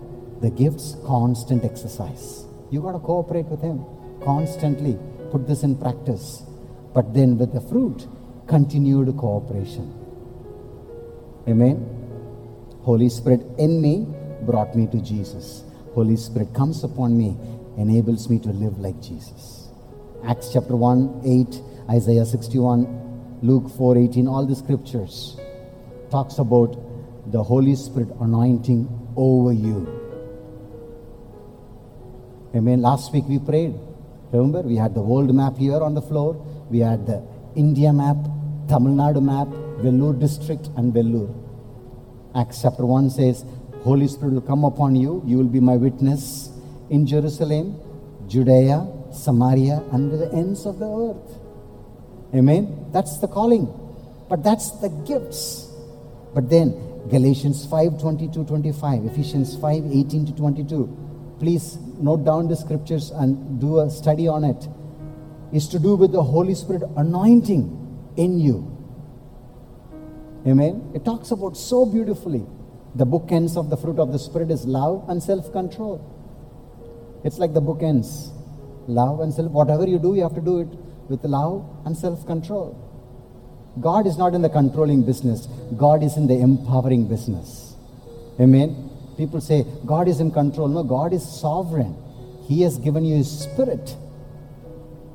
The 0.44 0.50
gifts, 0.50 0.96
constant 1.06 1.64
exercise. 1.64 2.44
You 2.70 2.82
got 2.82 2.92
to 2.92 2.98
cooperate 2.98 3.46
with 3.46 3.62
Him 3.62 3.82
constantly. 4.22 4.98
Put 5.32 5.48
this 5.48 5.62
in 5.62 5.74
practice. 5.74 6.42
But 6.92 7.14
then 7.14 7.38
with 7.38 7.54
the 7.54 7.62
fruit, 7.62 8.06
continued 8.46 9.16
cooperation. 9.16 9.88
Amen. 11.48 11.80
Holy 12.82 13.08
Spirit 13.08 13.40
in 13.56 13.80
me 13.80 14.06
brought 14.42 14.76
me 14.76 14.86
to 14.88 15.00
Jesus. 15.00 15.64
Holy 15.94 16.16
Spirit 16.16 16.52
comes 16.52 16.84
upon 16.84 17.16
me, 17.16 17.38
enables 17.78 18.28
me 18.28 18.38
to 18.40 18.50
live 18.50 18.78
like 18.78 19.00
Jesus. 19.00 19.68
Acts 20.26 20.50
chapter 20.52 20.76
1, 20.76 21.22
8, 21.24 21.96
Isaiah 21.96 22.26
61, 22.26 23.40
Luke 23.40 23.70
4, 23.78 23.96
18, 23.96 24.28
all 24.28 24.44
the 24.44 24.54
scriptures 24.54 25.38
talks 26.10 26.36
about 26.36 26.76
the 27.32 27.42
Holy 27.42 27.74
Spirit 27.74 28.10
anointing 28.20 28.86
over 29.16 29.50
you. 29.50 30.03
Amen. 32.54 32.82
Last 32.82 33.12
week 33.12 33.24
we 33.28 33.38
prayed. 33.40 33.74
Remember, 34.30 34.62
we 34.62 34.76
had 34.76 34.94
the 34.94 35.02
world 35.02 35.34
map 35.34 35.56
here 35.56 35.82
on 35.82 35.94
the 35.94 36.02
floor. 36.02 36.34
We 36.70 36.78
had 36.78 37.04
the 37.04 37.20
India 37.56 37.92
map, 37.92 38.16
Tamil 38.68 38.94
Nadu 38.94 39.20
map, 39.20 39.48
Vellore 39.82 40.18
district, 40.18 40.68
and 40.76 40.94
Vellore. 40.94 41.34
Acts 42.36 42.62
chapter 42.62 42.86
1 42.86 43.10
says, 43.10 43.44
Holy 43.82 44.06
Spirit 44.06 44.34
will 44.34 44.40
come 44.40 44.64
upon 44.64 44.94
you. 44.94 45.22
You 45.26 45.38
will 45.38 45.48
be 45.48 45.60
my 45.60 45.76
witness 45.76 46.50
in 46.90 47.06
Jerusalem, 47.06 47.80
Judea, 48.28 48.86
Samaria, 49.12 49.82
and 49.92 50.12
the 50.12 50.30
ends 50.32 50.64
of 50.64 50.78
the 50.78 50.86
earth. 50.86 51.38
Amen. 52.34 52.86
That's 52.92 53.18
the 53.18 53.28
calling. 53.28 53.66
But 54.28 54.44
that's 54.44 54.70
the 54.80 54.90
gifts. 55.06 55.70
But 56.34 56.48
then 56.48 57.08
Galatians 57.08 57.66
5 57.66 58.00
22 58.00 58.44
25, 58.44 59.06
Ephesians 59.06 59.56
5 59.56 59.84
18 59.86 60.26
to 60.26 60.32
22. 60.34 61.03
Please 61.44 61.76
note 62.00 62.24
down 62.24 62.48
the 62.48 62.56
scriptures 62.56 63.10
and 63.10 63.60
do 63.60 63.80
a 63.80 63.90
study 63.90 64.26
on 64.26 64.44
it. 64.44 64.66
Is 65.52 65.68
to 65.68 65.78
do 65.78 65.94
with 65.94 66.10
the 66.10 66.22
Holy 66.22 66.54
Spirit 66.54 66.84
anointing 66.96 67.64
in 68.16 68.40
you. 68.40 68.56
Amen. 70.46 70.90
It 70.94 71.04
talks 71.04 71.32
about 71.32 71.58
so 71.58 71.84
beautifully. 71.84 72.46
The 72.94 73.04
bookends 73.04 73.58
of 73.58 73.68
the 73.68 73.76
fruit 73.76 73.98
of 73.98 74.10
the 74.10 74.18
Spirit 74.18 74.50
is 74.50 74.64
love 74.64 75.04
and 75.10 75.22
self 75.22 75.52
control. 75.52 76.00
It's 77.24 77.36
like 77.36 77.52
the 77.52 77.60
bookends 77.60 78.30
love 78.86 79.20
and 79.20 79.34
self. 79.34 79.52
Whatever 79.52 79.86
you 79.86 79.98
do, 79.98 80.14
you 80.14 80.22
have 80.22 80.34
to 80.36 80.40
do 80.40 80.60
it 80.60 80.68
with 81.10 81.22
love 81.24 81.68
and 81.84 81.94
self 81.94 82.26
control. 82.26 82.72
God 83.82 84.06
is 84.06 84.16
not 84.16 84.32
in 84.32 84.40
the 84.40 84.48
controlling 84.48 85.02
business, 85.02 85.46
God 85.76 86.02
is 86.02 86.16
in 86.16 86.26
the 86.26 86.40
empowering 86.40 87.06
business. 87.06 87.76
Amen. 88.40 88.93
People 89.16 89.40
say 89.40 89.64
God 89.86 90.08
is 90.08 90.20
in 90.20 90.30
control. 90.30 90.68
No, 90.68 90.82
God 90.82 91.12
is 91.12 91.22
sovereign. 91.40 91.96
He 92.46 92.62
has 92.62 92.78
given 92.78 93.04
you 93.04 93.16
His 93.16 93.30
Spirit 93.30 93.96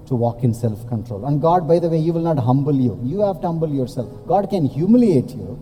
to 0.08 0.16
walk 0.16 0.44
in 0.44 0.54
self 0.54 0.88
control. 0.88 1.26
And 1.26 1.42
God, 1.42 1.68
by 1.68 1.80
the 1.80 1.90
way, 1.90 2.02
He 2.02 2.12
will 2.12 2.22
not 2.22 2.40
humble 2.40 2.76
you. 2.76 3.00
You 3.04 3.22
have 3.22 3.42
to 3.42 3.48
humble 3.48 3.70
yourself. 3.70 4.10
God 4.28 4.50
can 4.50 4.66
humiliate 4.66 5.30
you 5.30 5.60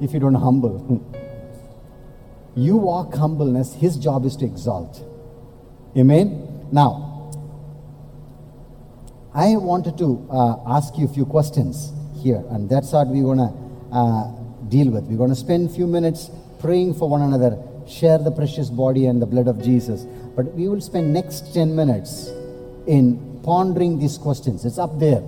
if 0.00 0.12
you 0.12 0.20
don't 0.20 0.34
humble. 0.34 1.04
You 2.58 2.76
walk 2.76 3.14
humbleness, 3.14 3.74
his 3.74 3.96
job 3.96 4.24
is 4.24 4.34
to 4.36 4.44
exalt. 4.44 5.00
Amen? 5.96 6.66
Now, 6.72 7.30
I 9.32 9.54
wanted 9.56 9.96
to 9.98 10.26
uh, 10.28 10.56
ask 10.66 10.98
you 10.98 11.04
a 11.04 11.08
few 11.08 11.24
questions 11.24 11.92
here, 12.20 12.42
and 12.50 12.68
that's 12.68 12.90
what 12.90 13.06
we're 13.06 13.22
going 13.22 13.38
to 13.38 13.54
uh, 13.92 14.24
deal 14.68 14.90
with. 14.90 15.04
We're 15.04 15.18
going 15.18 15.30
to 15.30 15.36
spend 15.36 15.70
a 15.70 15.72
few 15.72 15.86
minutes 15.86 16.30
praying 16.58 16.94
for 16.94 17.08
one 17.08 17.22
another, 17.22 17.58
share 17.86 18.18
the 18.18 18.30
precious 18.30 18.70
body 18.70 19.06
and 19.06 19.20
the 19.20 19.26
blood 19.26 19.48
of 19.48 19.62
Jesus. 19.62 20.04
But 20.36 20.52
we 20.54 20.68
will 20.68 20.80
spend 20.80 21.12
next 21.12 21.54
10 21.54 21.74
minutes 21.74 22.28
in 22.86 23.40
pondering 23.42 23.98
these 23.98 24.18
questions. 24.18 24.64
It's 24.64 24.78
up 24.78 24.98
there. 24.98 25.20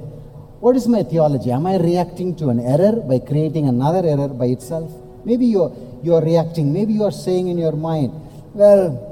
What 0.61 0.77
is 0.77 0.87
my 0.87 1.03
theology? 1.03 1.51
Am 1.53 1.67
I 1.67 1.79
reacting 1.79 2.37
to 2.37 2.51
an 2.51 2.61
error 2.61 3.01
by 3.01 3.19
creating 3.19 3.67
another 3.67 4.07
error 4.07 4.29
by 4.29 4.47
itself? 4.47 4.93
Maybe 5.25 5.47
you're, 5.47 5.75
you're 6.03 6.23
reacting, 6.23 6.73
maybe 6.73 6.93
you're 6.93 7.13
saying 7.13 7.49
in 7.49 7.59
your 7.59 7.73
mind, 7.73 8.13
well, 8.55 9.07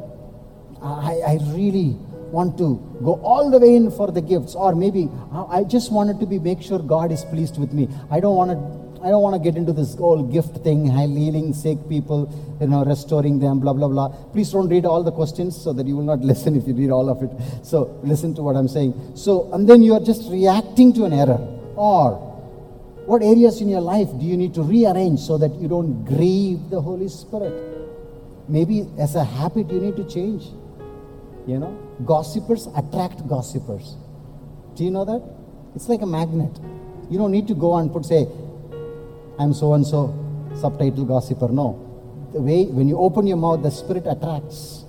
I, 0.82 1.20
I 1.26 1.38
really 1.54 1.96
want 2.30 2.58
to 2.58 2.76
go 3.02 3.14
all 3.22 3.50
the 3.50 3.58
way 3.58 3.74
in 3.74 3.90
for 3.90 4.10
the 4.10 4.20
gifts 4.20 4.54
or 4.54 4.74
maybe 4.74 5.08
i 5.48 5.64
just 5.64 5.90
wanted 5.90 6.20
to 6.20 6.26
be 6.26 6.38
make 6.38 6.60
sure 6.60 6.78
god 6.78 7.10
is 7.10 7.24
pleased 7.24 7.58
with 7.58 7.72
me 7.72 7.88
i 8.10 8.20
don't 8.20 8.36
want 8.36 8.50
to 8.50 8.58
i 9.02 9.08
don't 9.08 9.22
want 9.22 9.34
to 9.34 9.42
get 9.46 9.56
into 9.56 9.72
this 9.72 9.94
whole 9.94 10.22
gift 10.22 10.56
thing 10.58 10.84
healing 10.90 11.52
sick 11.52 11.78
people 11.88 12.20
you 12.60 12.66
know 12.66 12.84
restoring 12.84 13.38
them 13.38 13.58
blah 13.60 13.72
blah 13.72 13.88
blah 13.88 14.08
please 14.32 14.50
don't 14.52 14.68
read 14.68 14.84
all 14.84 15.02
the 15.02 15.12
questions 15.12 15.56
so 15.56 15.72
that 15.72 15.86
you 15.86 15.96
will 15.96 16.10
not 16.12 16.20
listen 16.32 16.56
if 16.56 16.66
you 16.68 16.74
read 16.74 16.90
all 16.90 17.08
of 17.08 17.22
it 17.22 17.30
so 17.62 17.98
listen 18.02 18.34
to 18.34 18.42
what 18.42 18.56
i'm 18.56 18.68
saying 18.68 18.92
so 19.14 19.50
and 19.52 19.68
then 19.68 19.82
you 19.82 19.94
are 19.94 20.04
just 20.12 20.30
reacting 20.30 20.92
to 20.92 21.04
an 21.04 21.12
error 21.12 21.40
or 21.76 22.16
what 23.06 23.22
areas 23.22 23.60
in 23.60 23.68
your 23.68 23.80
life 23.80 24.08
do 24.20 24.24
you 24.26 24.36
need 24.36 24.54
to 24.54 24.62
rearrange 24.62 25.20
so 25.20 25.38
that 25.38 25.54
you 25.54 25.68
don't 25.68 26.04
grieve 26.04 26.70
the 26.70 26.80
holy 26.80 27.08
spirit 27.08 27.54
maybe 28.48 28.86
as 28.98 29.14
a 29.14 29.24
habit 29.24 29.70
you 29.70 29.80
need 29.80 29.96
to 29.96 30.04
change 30.04 30.44
you 31.48 31.58
know, 31.58 31.72
gossipers 32.04 32.68
attract 32.76 33.26
gossipers. 33.26 33.96
Do 34.76 34.84
you 34.84 34.90
know 34.90 35.06
that? 35.06 35.22
It's 35.74 35.88
like 35.88 36.02
a 36.02 36.06
magnet. 36.06 36.54
You 37.10 37.16
don't 37.16 37.32
need 37.32 37.48
to 37.48 37.54
go 37.54 37.76
and 37.78 37.90
put, 37.90 38.04
say, 38.04 38.28
I'm 39.38 39.54
so 39.54 39.74
and 39.74 39.86
so, 39.86 40.14
subtitle 40.54 41.04
gossiper. 41.04 41.48
No. 41.48 41.84
The 42.32 42.40
way, 42.40 42.66
when 42.66 42.88
you 42.88 42.98
open 42.98 43.26
your 43.26 43.36
mouth, 43.36 43.62
the 43.62 43.70
Spirit 43.70 44.06
attracts. 44.06 44.84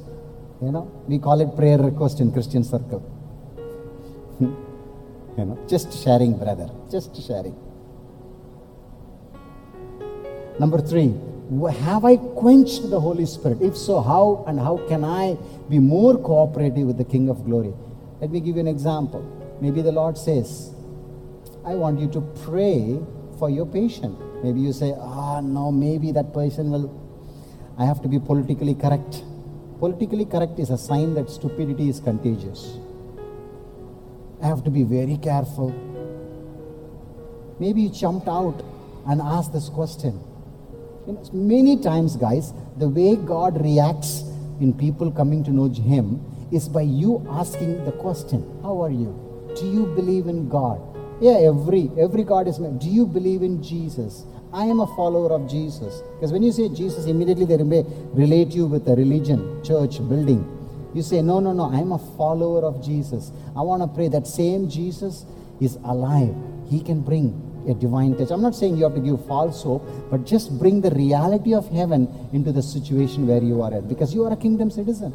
You 0.62 0.72
know, 0.72 0.92
we 1.08 1.20
call 1.20 1.40
it 1.40 1.56
prayer 1.56 1.78
request 1.78 2.20
in 2.20 2.32
Christian 2.32 2.64
circle. 2.64 3.02
you 4.40 4.50
know, 5.38 5.58
just 5.68 6.04
sharing, 6.04 6.38
brother. 6.38 6.70
Just 6.92 7.16
sharing. 7.26 7.56
Number 10.60 10.80
three, 10.82 11.14
have 11.80 12.04
I 12.04 12.18
quenched 12.18 12.90
the 12.90 13.00
Holy 13.00 13.26
Spirit? 13.26 13.62
If 13.62 13.78
so, 13.78 14.02
how 14.02 14.44
and 14.48 14.60
how 14.60 14.86
can 14.90 15.06
I 15.06 15.38
be 15.70 15.80
more 15.80 16.18
cooperative 16.18 16.88
with 16.88 16.98
the 16.98 17.06
King 17.06 17.30
of 17.30 17.46
Glory? 17.46 17.74
Let 18.20 18.32
me 18.32 18.42
give 18.42 18.56
you 18.56 18.62
an 18.62 18.68
example. 18.68 19.22
Maybe 19.62 19.82
the 19.82 19.94
Lord 19.94 20.18
says, 20.18 20.74
I 21.66 21.76
want 21.76 22.00
you 22.00 22.10
to 22.10 22.22
pray 22.44 23.00
for 23.38 23.50
your 23.50 23.66
patient. 23.66 24.20
Maybe 24.44 24.62
you 24.62 24.74
say, 24.74 24.94
ah, 24.98 25.42
no, 25.42 25.72
maybe 25.72 26.12
that 26.14 26.34
person 26.34 26.72
will, 26.72 26.90
I 27.78 27.86
have 27.86 28.02
to 28.02 28.08
be 28.08 28.20
politically 28.20 28.76
correct. 28.76 29.24
Politically 29.80 30.26
correct 30.26 30.60
is 30.60 30.70
a 30.70 30.78
sign 30.78 31.14
that 31.16 31.30
stupidity 31.30 31.90
is 31.90 32.00
contagious. 32.00 32.78
I 34.42 34.48
have 34.48 34.64
to 34.64 34.70
be 34.70 34.84
very 34.84 35.18
careful. 35.18 35.72
Maybe 37.60 37.82
you 37.82 37.90
jumped 37.90 38.28
out 38.28 38.64
and 39.08 39.22
asked 39.22 39.52
this 39.52 39.68
question 39.68 40.24
you 41.08 41.14
know, 41.14 41.24
many 41.34 41.78
times, 41.82 42.16
guys, 42.16 42.54
the 42.78 42.88
way 42.88 43.16
God 43.16 43.62
reacts 43.62 44.24
in 44.60 44.74
people 44.74 45.12
coming 45.12 45.44
to 45.44 45.52
know 45.52 45.68
Him 45.70 46.24
is 46.52 46.70
by 46.70 46.82
you 46.82 47.26
asking 47.30 47.84
the 47.86 47.92
question, 47.92 48.44
How 48.62 48.82
are 48.82 48.92
you? 48.92 49.16
Do 49.58 49.66
you 49.66 49.88
believe 49.96 50.28
in 50.28 50.48
God? 50.50 50.99
Yeah, 51.22 51.38
every 51.52 51.92
every 51.98 52.24
God 52.24 52.48
is. 52.48 52.58
Do 52.58 52.90
you 52.90 53.06
believe 53.06 53.42
in 53.44 53.62
Jesus? 53.62 54.24
I 54.52 54.66
am 54.66 54.80
a 54.80 54.88
follower 54.96 55.32
of 55.32 55.50
Jesus. 55.50 56.02
Because 56.16 56.32
when 56.32 56.44
you 56.44 56.52
say 56.52 56.70
Jesus, 56.70 57.06
immediately 57.06 57.46
they 57.46 57.58
relate 57.58 58.52
you 58.52 58.66
with 58.66 58.88
a 58.88 58.96
religion, 58.96 59.64
church, 59.64 59.98
building. 59.98 60.44
You 60.94 61.04
say, 61.04 61.22
No, 61.22 61.40
no, 61.40 61.54
no, 61.54 61.66
I'm 61.66 61.92
a 61.92 62.00
follower 62.18 62.66
of 62.66 62.84
Jesus. 62.84 63.32
I 63.56 63.62
want 63.62 63.84
to 63.84 63.88
pray 63.88 64.08
that 64.08 64.26
same 64.26 64.70
Jesus 64.70 65.26
is 65.62 65.76
alive. 65.86 66.36
He 66.70 66.82
can 66.82 67.02
bring 67.02 67.46
a 67.68 67.74
divine 67.74 68.18
touch. 68.18 68.32
I'm 68.32 68.42
not 68.42 68.56
saying 68.56 68.78
you 68.78 68.86
have 68.86 68.96
to 68.96 69.02
give 69.02 69.24
false 69.28 69.62
hope, 69.62 69.86
but 70.10 70.26
just 70.26 70.58
bring 70.58 70.82
the 70.82 70.92
reality 70.92 71.54
of 71.54 71.70
heaven 71.70 72.08
into 72.34 72.52
the 72.52 72.64
situation 72.64 73.28
where 73.28 73.44
you 73.44 73.62
are 73.62 73.74
at 73.74 73.88
because 73.88 74.14
you 74.14 74.26
are 74.26 74.34
a 74.34 74.38
kingdom 74.38 74.72
citizen. 74.72 75.14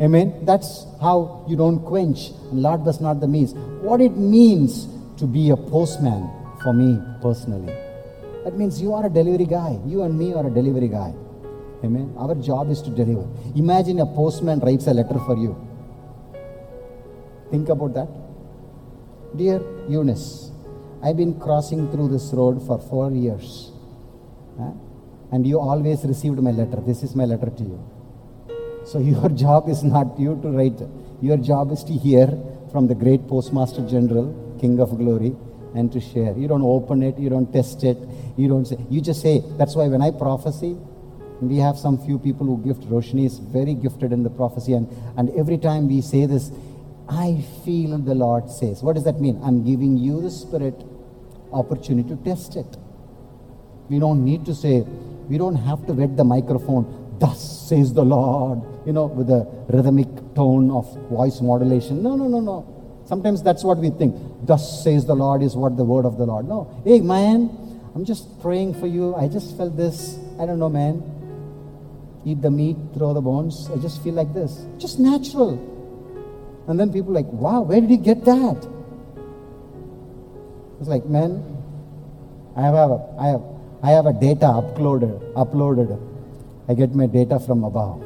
Amen. 0.00 0.44
That's 0.44 0.86
how 1.00 1.44
you 1.46 1.56
don't 1.56 1.80
quench. 1.84 2.30
Lord 2.52 2.80
was 2.82 3.00
not 3.00 3.20
the 3.20 3.28
means. 3.28 3.52
What 3.82 4.00
it 4.00 4.16
means 4.16 4.88
to 5.18 5.26
be 5.26 5.50
a 5.50 5.56
postman 5.56 6.30
for 6.62 6.72
me 6.72 6.98
personally. 7.20 7.74
That 8.44 8.56
means 8.56 8.80
you 8.80 8.94
are 8.94 9.04
a 9.04 9.10
delivery 9.10 9.44
guy. 9.44 9.78
You 9.84 10.02
and 10.02 10.18
me 10.18 10.32
are 10.32 10.46
a 10.46 10.50
delivery 10.50 10.88
guy. 10.88 11.12
Amen. 11.84 12.14
Our 12.16 12.34
job 12.34 12.70
is 12.70 12.80
to 12.82 12.90
deliver. 12.90 13.26
Imagine 13.54 14.00
a 14.00 14.06
postman 14.06 14.60
writes 14.60 14.86
a 14.86 14.94
letter 14.94 15.18
for 15.18 15.36
you. 15.36 15.54
Think 17.50 17.68
about 17.68 17.94
that. 17.94 18.08
Dear 19.36 19.60
Eunice, 19.88 20.50
I've 21.02 21.16
been 21.16 21.38
crossing 21.38 21.90
through 21.90 22.08
this 22.08 22.32
road 22.32 22.66
for 22.66 22.78
four 22.78 23.10
years. 23.10 23.70
Huh? 24.58 24.72
And 25.32 25.46
you 25.46 25.60
always 25.60 26.04
received 26.04 26.38
my 26.42 26.50
letter. 26.50 26.80
This 26.80 27.02
is 27.02 27.14
my 27.14 27.24
letter 27.24 27.50
to 27.50 27.62
you. 27.62 27.99
So 28.90 28.98
your 28.98 29.28
job 29.44 29.68
is 29.68 29.84
not 29.84 30.18
you 30.18 30.38
to 30.42 30.48
write. 30.48 30.80
Your 31.22 31.36
job 31.36 31.70
is 31.70 31.84
to 31.84 31.92
hear 31.92 32.26
from 32.72 32.88
the 32.88 32.94
great 32.94 33.28
Postmaster 33.28 33.86
General, 33.86 34.26
King 34.60 34.80
of 34.80 34.98
Glory, 34.98 35.36
and 35.76 35.92
to 35.92 36.00
share. 36.00 36.36
You 36.36 36.48
don't 36.48 36.62
open 36.62 37.04
it, 37.04 37.16
you 37.16 37.30
don't 37.30 37.52
test 37.52 37.84
it, 37.84 37.98
you 38.36 38.48
don't 38.48 38.64
say, 38.64 38.78
you 38.90 39.00
just 39.00 39.22
say. 39.22 39.44
That's 39.58 39.76
why 39.76 39.86
when 39.86 40.02
I 40.02 40.10
prophesy, 40.10 40.76
we 41.40 41.58
have 41.58 41.78
some 41.78 42.04
few 42.04 42.18
people 42.18 42.46
who 42.46 42.58
gift. 42.64 42.82
Roshni 42.90 43.26
is 43.26 43.38
very 43.38 43.74
gifted 43.74 44.12
in 44.12 44.24
the 44.24 44.30
prophecy, 44.30 44.72
and, 44.72 44.88
and 45.16 45.30
every 45.38 45.58
time 45.58 45.86
we 45.86 46.00
say 46.00 46.26
this, 46.26 46.50
I 47.08 47.44
feel 47.64 47.96
the 47.98 48.16
Lord 48.16 48.50
says. 48.50 48.82
What 48.82 48.94
does 48.94 49.04
that 49.04 49.20
mean? 49.20 49.40
I'm 49.44 49.64
giving 49.64 49.98
you 49.98 50.20
the 50.20 50.32
Spirit 50.32 50.74
opportunity 51.52 52.08
to 52.08 52.16
test 52.16 52.56
it. 52.56 52.76
We 53.88 54.00
don't 54.00 54.24
need 54.24 54.46
to 54.46 54.54
say, 54.54 54.80
we 55.28 55.38
don't 55.38 55.56
have 55.56 55.86
to 55.86 55.92
wet 55.92 56.16
the 56.16 56.24
microphone, 56.24 56.99
thus 57.20 57.68
says 57.68 57.92
the 57.92 58.04
Lord, 58.04 58.62
you 58.86 58.92
know, 58.92 59.06
with 59.06 59.30
a 59.30 59.46
rhythmic 59.68 60.08
tone 60.34 60.70
of 60.70 60.90
voice 61.08 61.40
modulation. 61.40 62.02
No, 62.02 62.16
no, 62.16 62.26
no, 62.26 62.40
no. 62.40 63.02
Sometimes 63.06 63.42
that's 63.42 63.62
what 63.62 63.78
we 63.78 63.90
think. 63.90 64.16
Thus 64.46 64.82
says 64.82 65.04
the 65.04 65.14
Lord 65.14 65.42
is 65.42 65.54
what 65.54 65.76
the 65.76 65.84
word 65.84 66.06
of 66.06 66.16
the 66.16 66.26
Lord. 66.26 66.48
No. 66.48 66.82
Hey, 66.84 67.00
man, 67.00 67.50
I'm 67.94 68.04
just 68.04 68.40
praying 68.40 68.74
for 68.74 68.86
you. 68.86 69.14
I 69.14 69.28
just 69.28 69.56
felt 69.56 69.76
this. 69.76 70.18
I 70.40 70.46
don't 70.46 70.58
know, 70.58 70.68
man. 70.68 71.02
Eat 72.24 72.42
the 72.42 72.50
meat, 72.50 72.76
throw 72.94 73.14
the 73.14 73.20
bones. 73.20 73.68
I 73.70 73.76
just 73.76 74.02
feel 74.02 74.14
like 74.14 74.32
this. 74.34 74.64
Just 74.78 74.98
natural. 74.98 75.54
And 76.68 76.78
then 76.78 76.92
people 76.92 77.12
like, 77.12 77.26
wow, 77.26 77.62
where 77.62 77.80
did 77.80 77.90
you 77.90 77.96
get 77.96 78.24
that? 78.24 78.68
It's 80.80 80.88
like, 80.88 81.04
man, 81.06 81.42
I 82.56 82.62
have 82.62 82.74
a, 82.74 83.14
I 83.18 83.26
have, 83.28 83.42
I 83.82 83.90
have 83.90 84.06
a 84.06 84.12
data 84.12 84.46
uploaded, 84.46 85.32
uploaded. 85.34 86.09
I 86.68 86.74
get 86.74 86.94
my 86.94 87.06
data 87.06 87.40
from 87.40 87.64
above. 87.64 88.02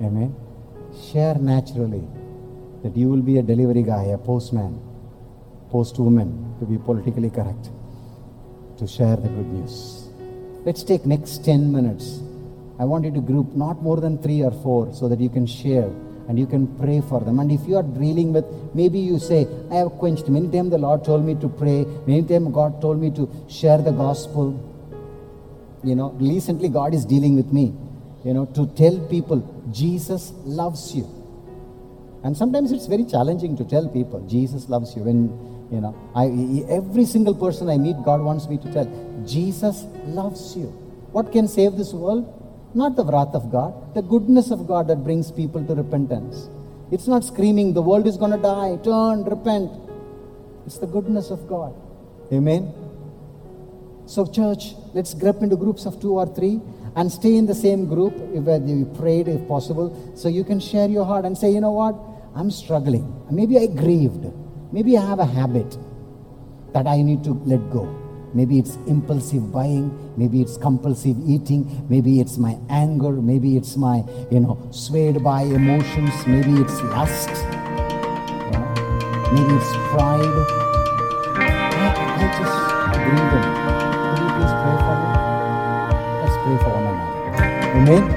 Amen. 0.00 0.34
Share 1.10 1.34
naturally 1.36 2.06
that 2.82 2.96
you 2.96 3.08
will 3.08 3.22
be 3.22 3.38
a 3.38 3.42
delivery 3.42 3.82
guy, 3.82 4.04
a 4.04 4.18
postman, 4.18 4.80
postwoman, 5.72 6.58
to 6.60 6.66
be 6.66 6.78
politically 6.78 7.30
correct, 7.30 7.70
to 8.78 8.86
share 8.86 9.16
the 9.16 9.28
good 9.28 9.52
news. 9.52 10.08
Let's 10.64 10.82
take 10.82 11.06
next 11.06 11.44
10 11.44 11.72
minutes. 11.72 12.20
I 12.78 12.84
want 12.84 13.04
you 13.04 13.12
to 13.12 13.20
group 13.20 13.54
not 13.54 13.82
more 13.82 13.98
than 13.98 14.18
three 14.18 14.42
or 14.42 14.50
four 14.50 14.92
so 14.92 15.08
that 15.08 15.20
you 15.20 15.28
can 15.28 15.46
share 15.46 15.90
and 16.28 16.38
you 16.38 16.46
can 16.46 16.66
pray 16.78 17.00
for 17.00 17.20
them. 17.20 17.38
And 17.38 17.50
if 17.52 17.66
you 17.66 17.76
are 17.76 17.82
dealing 17.82 18.32
with, 18.32 18.44
maybe 18.74 18.98
you 18.98 19.18
say, 19.18 19.46
I 19.70 19.76
have 19.76 19.92
quenched. 19.92 20.28
Many 20.28 20.48
times 20.50 20.70
the 20.70 20.78
Lord 20.78 21.04
told 21.04 21.24
me 21.24 21.34
to 21.36 21.48
pray. 21.48 21.84
Many 22.06 22.22
times 22.24 22.52
God 22.52 22.80
told 22.80 23.00
me 23.00 23.10
to 23.12 23.30
share 23.48 23.78
the 23.78 23.92
gospel. 23.92 24.54
You 25.86 25.94
know, 25.94 26.10
recently 26.18 26.68
God 26.68 26.94
is 26.94 27.04
dealing 27.04 27.36
with 27.36 27.52
me, 27.52 27.72
you 28.24 28.34
know, 28.34 28.46
to 28.58 28.66
tell 28.74 28.98
people 29.08 29.38
Jesus 29.72 30.32
loves 30.44 30.92
you. 30.96 31.06
And 32.24 32.36
sometimes 32.36 32.72
it's 32.72 32.86
very 32.86 33.04
challenging 33.04 33.56
to 33.56 33.64
tell 33.64 33.88
people 33.88 34.26
Jesus 34.26 34.68
loves 34.68 34.96
you. 34.96 35.02
When, 35.04 35.30
you 35.70 35.80
know, 35.80 35.94
I, 36.12 36.26
every 36.74 37.04
single 37.04 37.36
person 37.36 37.70
I 37.70 37.78
meet, 37.78 37.94
God 38.04 38.20
wants 38.20 38.48
me 38.48 38.58
to 38.58 38.72
tell 38.72 38.88
Jesus 39.24 39.84
loves 40.06 40.56
you. 40.56 40.66
What 41.12 41.30
can 41.30 41.46
save 41.46 41.76
this 41.76 41.92
world? 41.92 42.32
Not 42.74 42.96
the 42.96 43.04
wrath 43.04 43.34
of 43.34 43.52
God, 43.52 43.94
the 43.94 44.02
goodness 44.02 44.50
of 44.50 44.66
God 44.66 44.88
that 44.88 45.04
brings 45.04 45.30
people 45.30 45.64
to 45.64 45.74
repentance. 45.76 46.48
It's 46.90 47.06
not 47.06 47.22
screaming, 47.24 47.74
the 47.74 47.82
world 47.82 48.08
is 48.08 48.16
going 48.16 48.32
to 48.32 48.42
die, 48.42 48.76
turn, 48.82 49.22
repent. 49.22 49.70
It's 50.66 50.78
the 50.78 50.88
goodness 50.88 51.30
of 51.30 51.48
God. 51.48 51.74
Amen. 52.32 52.85
So, 54.06 54.24
church, 54.26 54.74
let's 54.94 55.14
group 55.14 55.42
into 55.42 55.56
groups 55.56 55.84
of 55.86 56.00
two 56.00 56.14
or 56.14 56.26
three. 56.26 56.60
and 56.96 57.12
stay 57.12 57.36
in 57.36 57.44
the 57.44 57.54
same 57.54 57.86
group 57.86 58.14
if 58.32 58.46
you 58.66 58.90
prayed, 58.98 59.28
if 59.28 59.46
possible, 59.46 60.12
so 60.16 60.28
you 60.28 60.42
can 60.42 60.58
share 60.58 60.88
your 60.88 61.04
heart 61.04 61.26
and 61.26 61.36
say, 61.36 61.50
you 61.50 61.60
know 61.60 61.70
what, 61.70 61.94
I'm 62.34 62.50
struggling. 62.50 63.06
Maybe 63.30 63.58
I 63.58 63.66
grieved. 63.66 64.26
Maybe 64.72 64.96
I 64.96 65.06
have 65.06 65.18
a 65.18 65.26
habit 65.26 65.76
that 66.72 66.86
I 66.86 67.02
need 67.02 67.22
to 67.24 67.34
let 67.44 67.70
go. 67.70 67.84
Maybe 68.32 68.58
it's 68.58 68.76
impulsive 68.86 69.52
buying, 69.52 69.92
maybe 70.16 70.40
it's 70.40 70.56
compulsive 70.56 71.16
eating, 71.26 71.86
maybe 71.88 72.20
it's 72.20 72.38
my 72.38 72.58
anger, 72.68 73.12
maybe 73.12 73.56
it's 73.56 73.76
my, 73.76 74.02
you 74.30 74.40
know, 74.40 74.66
swayed 74.70 75.22
by 75.22 75.42
emotions, 75.42 76.26
maybe 76.26 76.52
it's 76.60 76.82
lust, 76.82 77.28
maybe 79.32 79.52
it's 79.54 79.72
pride. 79.92 80.46
I, 81.38 81.92
I 82.16 82.38
just 82.38 83.04
bring 83.04 83.75
Amen. 87.76 88.15